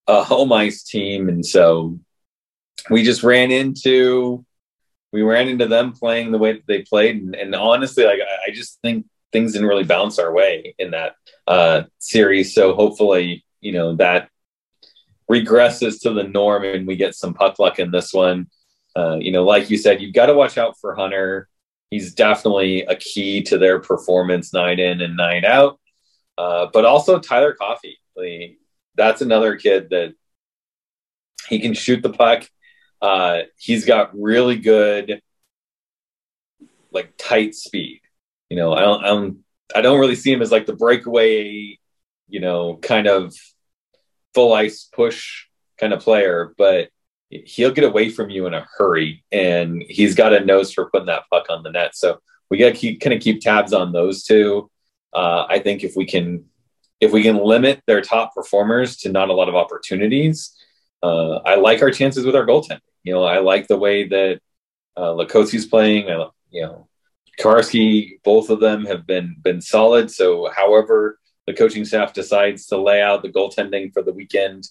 a 0.07 0.23
home 0.23 0.51
ice 0.51 0.83
team, 0.83 1.29
and 1.29 1.45
so 1.45 1.99
we 2.89 3.03
just 3.03 3.23
ran 3.23 3.51
into 3.51 4.45
we 5.11 5.21
ran 5.21 5.47
into 5.47 5.67
them 5.67 5.93
playing 5.93 6.31
the 6.31 6.37
way 6.37 6.53
that 6.53 6.67
they 6.67 6.81
played, 6.83 7.17
and, 7.17 7.35
and 7.35 7.55
honestly, 7.55 8.03
like 8.03 8.19
I, 8.19 8.49
I 8.49 8.53
just 8.53 8.79
think 8.81 9.05
things 9.31 9.53
didn't 9.53 9.67
really 9.67 9.83
bounce 9.83 10.19
our 10.19 10.31
way 10.31 10.75
in 10.77 10.91
that 10.91 11.15
uh, 11.47 11.83
series. 11.99 12.53
So 12.53 12.73
hopefully, 12.73 13.45
you 13.61 13.73
know 13.73 13.95
that 13.95 14.29
regresses 15.31 16.01
to 16.01 16.11
the 16.13 16.23
norm 16.23 16.63
and 16.63 16.85
we 16.85 16.95
get 16.95 17.15
some 17.15 17.33
puck 17.33 17.57
luck 17.57 17.79
in 17.79 17.91
this 17.91 18.13
one. 18.13 18.47
Uh, 18.95 19.15
you 19.15 19.31
know, 19.31 19.43
like 19.43 19.69
you 19.69 19.77
said, 19.77 20.01
you've 20.01 20.13
got 20.13 20.25
to 20.25 20.33
watch 20.33 20.57
out 20.57 20.75
for 20.79 20.95
Hunter. 20.95 21.47
He's 21.89 22.13
definitely 22.13 22.81
a 22.83 22.95
key 22.95 23.41
to 23.43 23.57
their 23.57 23.79
performance 23.79 24.53
night 24.53 24.79
in 24.79 25.01
and 25.01 25.15
night 25.15 25.45
out. 25.45 25.79
Uh, 26.37 26.67
but 26.73 26.85
also 26.85 27.19
Tyler 27.19 27.53
Coffey. 27.53 27.97
Like, 28.15 28.57
that's 28.95 29.21
another 29.21 29.55
kid 29.55 29.89
that 29.91 30.13
he 31.47 31.59
can 31.59 31.73
shoot 31.73 32.01
the 32.03 32.11
puck. 32.11 32.47
Uh, 33.01 33.43
he's 33.57 33.85
got 33.85 34.11
really 34.19 34.57
good, 34.57 35.21
like 36.91 37.13
tight 37.17 37.55
speed. 37.55 38.01
You 38.49 38.57
know, 38.57 38.73
I 38.73 38.81
don't, 38.81 39.03
I 39.03 39.07
don't, 39.07 39.37
I 39.73 39.81
don't 39.81 39.99
really 39.99 40.15
see 40.15 40.31
him 40.31 40.41
as 40.41 40.51
like 40.51 40.65
the 40.65 40.75
breakaway, 40.75 41.79
you 42.27 42.39
know, 42.41 42.77
kind 42.81 43.07
of 43.07 43.33
full 44.33 44.53
ice 44.53 44.89
push 44.93 45.45
kind 45.79 45.93
of 45.93 46.01
player, 46.01 46.53
but 46.57 46.89
he'll 47.29 47.71
get 47.71 47.83
away 47.83 48.09
from 48.09 48.29
you 48.29 48.45
in 48.45 48.53
a 48.53 48.67
hurry, 48.77 49.23
and 49.31 49.83
he's 49.87 50.15
got 50.15 50.33
a 50.33 50.45
nose 50.45 50.73
for 50.73 50.89
putting 50.89 51.07
that 51.07 51.23
puck 51.29 51.47
on 51.49 51.63
the 51.63 51.71
net. 51.71 51.95
So 51.95 52.19
we 52.49 52.57
got 52.57 52.67
to 52.67 52.73
keep 52.73 53.01
kind 53.01 53.13
of 53.13 53.21
keep 53.21 53.41
tabs 53.41 53.73
on 53.73 53.91
those 53.91 54.23
two. 54.23 54.69
Uh, 55.13 55.45
I 55.49 55.59
think 55.59 55.83
if 55.83 55.95
we 55.95 56.05
can 56.05 56.45
if 56.99 57.11
we 57.11 57.23
can 57.23 57.37
limit 57.37 57.81
their 57.87 58.01
top 58.01 58.35
performers 58.35 58.97
to 58.97 59.09
not 59.09 59.29
a 59.29 59.33
lot 59.33 59.49
of 59.49 59.55
opportunities, 59.55 60.55
uh, 61.01 61.37
I 61.37 61.55
like 61.55 61.81
our 61.81 61.89
chances 61.89 62.25
with 62.25 62.35
our 62.35 62.45
goaltending. 62.45 62.79
You 63.03 63.13
know, 63.13 63.23
I 63.23 63.39
like 63.39 63.67
the 63.67 63.77
way 63.77 64.07
that 64.07 64.39
uh, 64.95 65.25
playing. 65.69 66.11
I, 66.11 66.27
you 66.51 66.61
know, 66.61 66.87
Karski, 67.39 68.21
both 68.23 68.49
of 68.49 68.59
them 68.59 68.85
have 68.85 69.07
been 69.07 69.35
been 69.41 69.61
solid. 69.61 70.11
So, 70.11 70.49
however 70.55 71.17
the 71.47 71.53
coaching 71.53 71.85
staff 71.85 72.13
decides 72.13 72.67
to 72.67 72.77
lay 72.77 73.01
out 73.01 73.23
the 73.23 73.29
goaltending 73.29 73.93
for 73.93 74.01
the 74.01 74.13
weekend, 74.13 74.67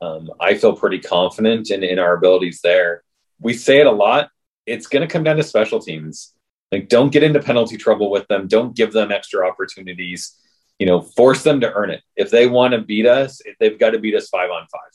um, 0.00 0.30
I 0.40 0.54
feel 0.54 0.76
pretty 0.76 0.98
confident 1.00 1.70
in 1.70 1.82
in 1.82 1.98
our 1.98 2.14
abilities 2.14 2.60
there. 2.62 3.02
We 3.40 3.54
say 3.54 3.80
it 3.80 3.86
a 3.86 3.92
lot. 3.92 4.30
It's 4.66 4.86
going 4.86 5.06
to 5.06 5.12
come 5.12 5.24
down 5.24 5.36
to 5.36 5.42
special 5.42 5.80
teams. 5.80 6.34
Like, 6.70 6.88
don't 6.88 7.10
get 7.10 7.22
into 7.22 7.40
penalty 7.40 7.76
trouble 7.76 8.10
with 8.10 8.26
them. 8.28 8.46
Don't 8.46 8.76
give 8.76 8.92
them 8.92 9.10
extra 9.10 9.48
opportunities. 9.48 10.36
You 10.78 10.86
know, 10.86 11.00
force 11.00 11.42
them 11.42 11.60
to 11.60 11.72
earn 11.72 11.90
it. 11.90 12.02
If 12.16 12.30
they 12.30 12.46
want 12.46 12.74
to 12.74 12.80
beat 12.80 13.06
us, 13.06 13.40
they've 13.58 13.78
got 13.78 13.90
to 13.90 13.98
beat 13.98 14.14
us 14.14 14.28
five 14.28 14.50
on 14.50 14.66
five. 14.70 14.90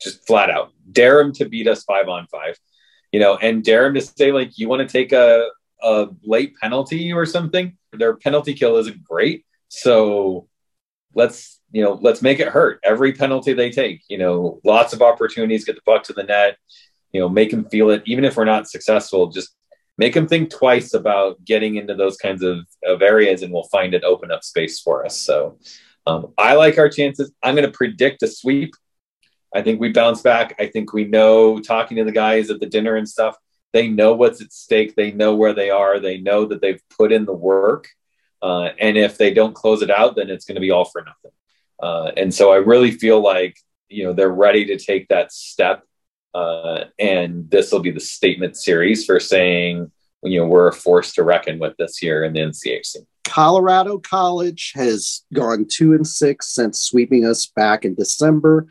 Just 0.00 0.26
flat 0.26 0.50
out. 0.50 0.72
Dare 0.90 1.22
them 1.22 1.32
to 1.34 1.46
beat 1.46 1.66
us 1.66 1.82
five 1.84 2.08
on 2.08 2.26
five. 2.26 2.58
You 3.10 3.20
know, 3.20 3.36
and 3.36 3.64
dare 3.64 3.84
them 3.84 3.94
to 3.94 4.00
say, 4.00 4.32
like, 4.32 4.58
you 4.58 4.68
want 4.68 4.86
to 4.86 4.92
take 4.92 5.12
a, 5.12 5.48
a 5.82 6.08
late 6.22 6.54
penalty 6.60 7.12
or 7.12 7.26
something. 7.26 7.76
Their 7.92 8.16
penalty 8.16 8.54
kill 8.54 8.76
isn't 8.76 9.02
great. 9.02 9.44
So 9.74 10.48
let's, 11.14 11.58
you 11.70 11.82
know, 11.82 11.98
let's 12.02 12.20
make 12.20 12.40
it 12.40 12.48
hurt. 12.48 12.78
Every 12.84 13.14
penalty 13.14 13.54
they 13.54 13.70
take, 13.70 14.02
you 14.06 14.18
know, 14.18 14.60
lots 14.64 14.92
of 14.92 15.00
opportunities, 15.00 15.64
get 15.64 15.76
the 15.76 15.82
puck 15.82 16.02
to 16.04 16.12
the 16.12 16.24
net, 16.24 16.58
you 17.10 17.20
know, 17.20 17.28
make 17.30 17.50
them 17.50 17.64
feel 17.64 17.88
it. 17.88 18.02
Even 18.04 18.26
if 18.26 18.36
we're 18.36 18.44
not 18.44 18.68
successful, 18.68 19.28
just 19.28 19.56
make 19.96 20.12
them 20.12 20.28
think 20.28 20.50
twice 20.50 20.92
about 20.92 21.42
getting 21.42 21.76
into 21.76 21.94
those 21.94 22.18
kinds 22.18 22.42
of, 22.42 22.58
of 22.84 23.00
areas 23.00 23.42
and 23.42 23.50
we'll 23.50 23.62
find 23.64 23.94
it 23.94 24.04
open 24.04 24.30
up 24.30 24.44
space 24.44 24.78
for 24.78 25.06
us. 25.06 25.18
So 25.18 25.58
um, 26.06 26.34
I 26.36 26.54
like 26.54 26.76
our 26.76 26.90
chances. 26.90 27.32
I'm 27.42 27.54
going 27.54 27.66
to 27.66 27.76
predict 27.76 28.22
a 28.22 28.26
sweep. 28.26 28.74
I 29.54 29.62
think 29.62 29.80
we 29.80 29.90
bounce 29.90 30.20
back. 30.20 30.54
I 30.60 30.66
think 30.66 30.92
we 30.92 31.04
know 31.04 31.60
talking 31.60 31.96
to 31.96 32.04
the 32.04 32.12
guys 32.12 32.50
at 32.50 32.60
the 32.60 32.66
dinner 32.66 32.96
and 32.96 33.08
stuff, 33.08 33.38
they 33.72 33.88
know 33.88 34.12
what's 34.12 34.42
at 34.42 34.52
stake. 34.52 34.96
They 34.96 35.12
know 35.12 35.34
where 35.34 35.54
they 35.54 35.70
are. 35.70 35.98
They 35.98 36.18
know 36.18 36.44
that 36.44 36.60
they've 36.60 36.82
put 36.98 37.10
in 37.10 37.24
the 37.24 37.32
work. 37.32 37.88
Uh, 38.42 38.70
and 38.78 38.96
if 38.96 39.16
they 39.18 39.32
don't 39.32 39.54
close 39.54 39.82
it 39.82 39.90
out, 39.90 40.16
then 40.16 40.28
it's 40.28 40.44
going 40.44 40.56
to 40.56 40.60
be 40.60 40.70
all 40.70 40.84
for 40.84 41.02
nothing. 41.02 41.30
Uh, 41.80 42.10
and 42.16 42.34
so 42.34 42.52
I 42.52 42.56
really 42.56 42.90
feel 42.90 43.20
like, 43.20 43.56
you 43.88 44.04
know, 44.04 44.12
they're 44.12 44.28
ready 44.28 44.64
to 44.66 44.78
take 44.78 45.08
that 45.08 45.32
step 45.32 45.84
uh, 46.34 46.84
and 46.98 47.50
this 47.50 47.72
will 47.72 47.80
be 47.80 47.90
the 47.90 48.00
statement 48.00 48.56
series 48.56 49.04
for 49.04 49.20
saying, 49.20 49.90
you 50.22 50.40
know, 50.40 50.46
we're 50.46 50.68
a 50.68 50.72
force 50.72 51.12
to 51.14 51.22
reckon 51.22 51.58
with 51.58 51.76
this 51.78 52.02
year 52.02 52.24
in 52.24 52.32
the 52.32 52.40
NCHC. 52.40 52.96
Colorado 53.24 53.98
College 53.98 54.72
has 54.74 55.22
gone 55.32 55.66
two 55.70 55.92
and 55.92 56.06
six 56.06 56.54
since 56.54 56.80
sweeping 56.80 57.24
us 57.24 57.46
back 57.46 57.84
in 57.84 57.94
December. 57.94 58.66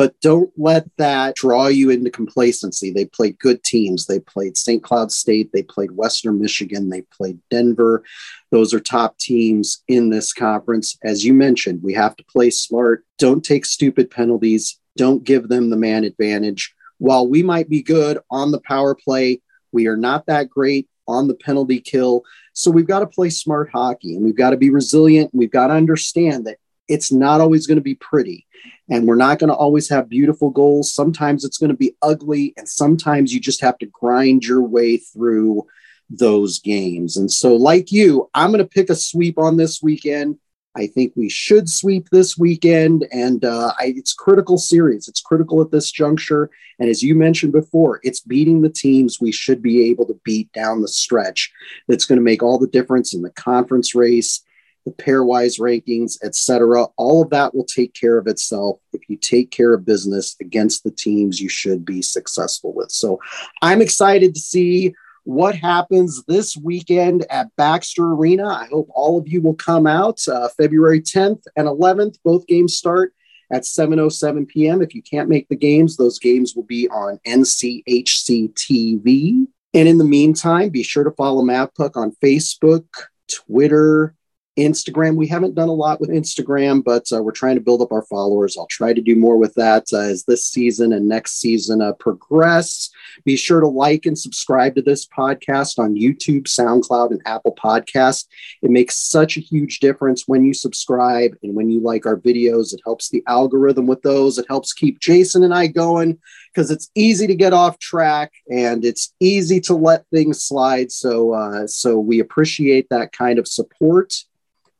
But 0.00 0.18
don't 0.22 0.50
let 0.56 0.86
that 0.96 1.34
draw 1.34 1.66
you 1.66 1.90
into 1.90 2.10
complacency. 2.10 2.90
They 2.90 3.04
played 3.04 3.38
good 3.38 3.62
teams. 3.62 4.06
They 4.06 4.18
played 4.18 4.56
St. 4.56 4.82
Cloud 4.82 5.12
State. 5.12 5.50
They 5.52 5.62
played 5.62 5.90
Western 5.90 6.40
Michigan. 6.40 6.88
They 6.88 7.02
played 7.02 7.38
Denver. 7.50 8.02
Those 8.50 8.72
are 8.72 8.80
top 8.80 9.18
teams 9.18 9.82
in 9.88 10.08
this 10.08 10.32
conference. 10.32 10.96
As 11.04 11.22
you 11.22 11.34
mentioned, 11.34 11.82
we 11.82 11.92
have 11.92 12.16
to 12.16 12.24
play 12.24 12.48
smart. 12.48 13.04
Don't 13.18 13.44
take 13.44 13.66
stupid 13.66 14.10
penalties. 14.10 14.80
Don't 14.96 15.22
give 15.22 15.50
them 15.50 15.68
the 15.68 15.76
man 15.76 16.04
advantage 16.04 16.74
while 16.96 17.28
we 17.28 17.42
might 17.42 17.68
be 17.68 17.82
good 17.82 18.18
on 18.30 18.52
the 18.52 18.60
power 18.60 18.94
play, 18.94 19.42
we 19.72 19.86
are 19.86 19.96
not 19.96 20.26
that 20.26 20.48
great 20.48 20.88
on 21.08 21.28
the 21.28 21.34
penalty 21.34 21.80
kill. 21.80 22.22
So 22.52 22.70
we've 22.70 22.86
got 22.86 23.00
to 23.00 23.06
play 23.06 23.30
smart 23.30 23.70
hockey 23.70 24.14
and 24.14 24.24
we've 24.24 24.36
got 24.36 24.50
to 24.50 24.56
be 24.56 24.70
resilient. 24.70 25.30
We've 25.32 25.50
got 25.50 25.68
to 25.68 25.74
understand 25.74 26.46
that 26.46 26.58
it's 26.90 27.12
not 27.12 27.40
always 27.40 27.66
going 27.66 27.76
to 27.76 27.82
be 27.82 27.94
pretty 27.94 28.46
and 28.90 29.06
we're 29.06 29.14
not 29.14 29.38
going 29.38 29.48
to 29.48 29.54
always 29.54 29.88
have 29.88 30.08
beautiful 30.08 30.50
goals. 30.50 30.92
Sometimes 30.92 31.44
it's 31.44 31.56
going 31.56 31.70
to 31.70 31.76
be 31.76 31.96
ugly 32.02 32.52
and 32.56 32.68
sometimes 32.68 33.32
you 33.32 33.40
just 33.40 33.62
have 33.62 33.78
to 33.78 33.86
grind 33.86 34.44
your 34.44 34.62
way 34.62 34.96
through 34.98 35.66
those 36.10 36.58
games. 36.58 37.16
And 37.16 37.30
so, 37.30 37.54
like 37.54 37.92
you, 37.92 38.28
I'm 38.34 38.50
going 38.50 38.62
to 38.62 38.68
pick 38.68 38.90
a 38.90 38.96
sweep 38.96 39.38
on 39.38 39.56
this 39.56 39.80
weekend. 39.80 40.38
I 40.76 40.86
think 40.86 41.12
we 41.16 41.28
should 41.28 41.68
sweep 41.68 42.08
this 42.10 42.38
weekend, 42.38 43.04
and 43.10 43.44
uh, 43.44 43.72
I, 43.80 43.92
it's 43.96 44.14
critical 44.14 44.56
series. 44.56 45.08
It's 45.08 45.20
critical 45.20 45.60
at 45.60 45.72
this 45.72 45.90
juncture, 45.90 46.48
and 46.78 46.88
as 46.88 47.02
you 47.02 47.16
mentioned 47.16 47.52
before, 47.52 47.98
it's 48.04 48.20
beating 48.20 48.62
the 48.62 48.70
teams 48.70 49.18
we 49.20 49.32
should 49.32 49.62
be 49.62 49.90
able 49.90 50.06
to 50.06 50.20
beat 50.24 50.52
down 50.52 50.80
the 50.80 50.88
stretch. 50.88 51.52
That's 51.88 52.04
going 52.04 52.18
to 52.18 52.24
make 52.24 52.44
all 52.44 52.56
the 52.56 52.68
difference 52.68 53.14
in 53.14 53.22
the 53.22 53.30
conference 53.30 53.96
race, 53.96 54.44
the 54.84 54.92
pairwise 54.92 55.60
rankings, 55.60 56.18
etc. 56.22 56.84
All 56.96 57.22
of 57.22 57.30
that 57.30 57.54
will 57.54 57.64
take 57.64 57.94
care 57.94 58.18
of 58.18 58.26
itself 58.26 58.80
if 58.92 59.02
you 59.08 59.16
take 59.16 59.50
care 59.50 59.74
of 59.74 59.84
business 59.84 60.36
against 60.40 60.84
the 60.84 60.90
teams 60.90 61.40
you 61.40 61.48
should 61.48 61.84
be 61.84 62.02
successful 62.02 62.72
with. 62.74 62.90
So, 62.90 63.20
I'm 63.62 63.82
excited 63.82 64.34
to 64.34 64.40
see 64.40 64.94
what 65.24 65.54
happens 65.54 66.22
this 66.26 66.56
weekend 66.56 67.26
at 67.30 67.54
Baxter 67.56 68.04
Arena. 68.04 68.48
I 68.48 68.66
hope 68.66 68.88
all 68.90 69.18
of 69.18 69.28
you 69.28 69.42
will 69.42 69.54
come 69.54 69.86
out 69.86 70.20
uh, 70.28 70.48
February 70.56 71.00
10th 71.00 71.42
and 71.56 71.68
11th. 71.68 72.16
Both 72.24 72.46
games 72.46 72.76
start 72.76 73.12
at 73.52 73.62
7.07 73.62 74.48
p.m. 74.48 74.82
If 74.82 74.94
you 74.94 75.02
can't 75.02 75.28
make 75.28 75.48
the 75.48 75.56
games, 75.56 75.96
those 75.96 76.18
games 76.18 76.54
will 76.54 76.64
be 76.64 76.88
on 76.88 77.18
NCHC 77.26 78.54
TV. 78.54 79.46
And 79.74 79.88
in 79.88 79.98
the 79.98 80.04
meantime, 80.04 80.70
be 80.70 80.82
sure 80.82 81.04
to 81.04 81.12
follow 81.12 81.42
MavPuck 81.42 81.96
on 81.96 82.16
Facebook, 82.22 82.86
Twitter, 83.30 84.14
Instagram. 84.60 85.16
We 85.16 85.26
haven't 85.26 85.54
done 85.54 85.68
a 85.68 85.72
lot 85.72 86.00
with 86.00 86.10
Instagram, 86.10 86.84
but 86.84 87.10
uh, 87.12 87.22
we're 87.22 87.32
trying 87.32 87.56
to 87.56 87.60
build 87.60 87.82
up 87.82 87.92
our 87.92 88.04
followers. 88.04 88.56
I'll 88.56 88.66
try 88.66 88.92
to 88.92 89.00
do 89.00 89.16
more 89.16 89.36
with 89.36 89.54
that 89.54 89.86
uh, 89.92 89.98
as 89.98 90.24
this 90.24 90.46
season 90.46 90.92
and 90.92 91.08
next 91.08 91.40
season 91.40 91.80
uh, 91.82 91.92
progress. 91.94 92.90
Be 93.24 93.36
sure 93.36 93.60
to 93.60 93.68
like 93.68 94.06
and 94.06 94.18
subscribe 94.18 94.74
to 94.76 94.82
this 94.82 95.06
podcast 95.06 95.78
on 95.78 95.94
YouTube, 95.94 96.44
SoundCloud, 96.44 97.10
and 97.10 97.22
Apple 97.26 97.54
Podcast. 97.54 98.26
It 98.62 98.70
makes 98.70 98.96
such 98.96 99.36
a 99.36 99.40
huge 99.40 99.80
difference 99.80 100.24
when 100.26 100.44
you 100.44 100.54
subscribe 100.54 101.36
and 101.42 101.54
when 101.54 101.70
you 101.70 101.80
like 101.80 102.06
our 102.06 102.16
videos. 102.16 102.72
It 102.72 102.80
helps 102.84 103.08
the 103.08 103.22
algorithm 103.26 103.86
with 103.86 104.02
those. 104.02 104.38
It 104.38 104.46
helps 104.48 104.72
keep 104.72 105.00
Jason 105.00 105.42
and 105.42 105.54
I 105.54 105.66
going 105.66 106.18
because 106.52 106.70
it's 106.70 106.90
easy 106.94 107.26
to 107.26 107.34
get 107.34 107.52
off 107.52 107.78
track 107.78 108.32
and 108.50 108.84
it's 108.84 109.14
easy 109.20 109.60
to 109.60 109.74
let 109.74 110.04
things 110.08 110.42
slide. 110.42 110.90
So, 110.90 111.32
uh, 111.34 111.66
so 111.66 111.98
we 111.98 112.20
appreciate 112.20 112.88
that 112.90 113.12
kind 113.12 113.38
of 113.38 113.46
support. 113.46 114.14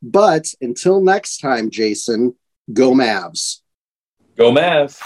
But 0.03 0.55
until 0.61 1.01
next 1.01 1.39
time, 1.39 1.71
Jason, 1.71 2.35
go 2.73 2.93
Mavs. 2.93 3.61
Go 4.37 4.51
Mavs. 4.53 5.01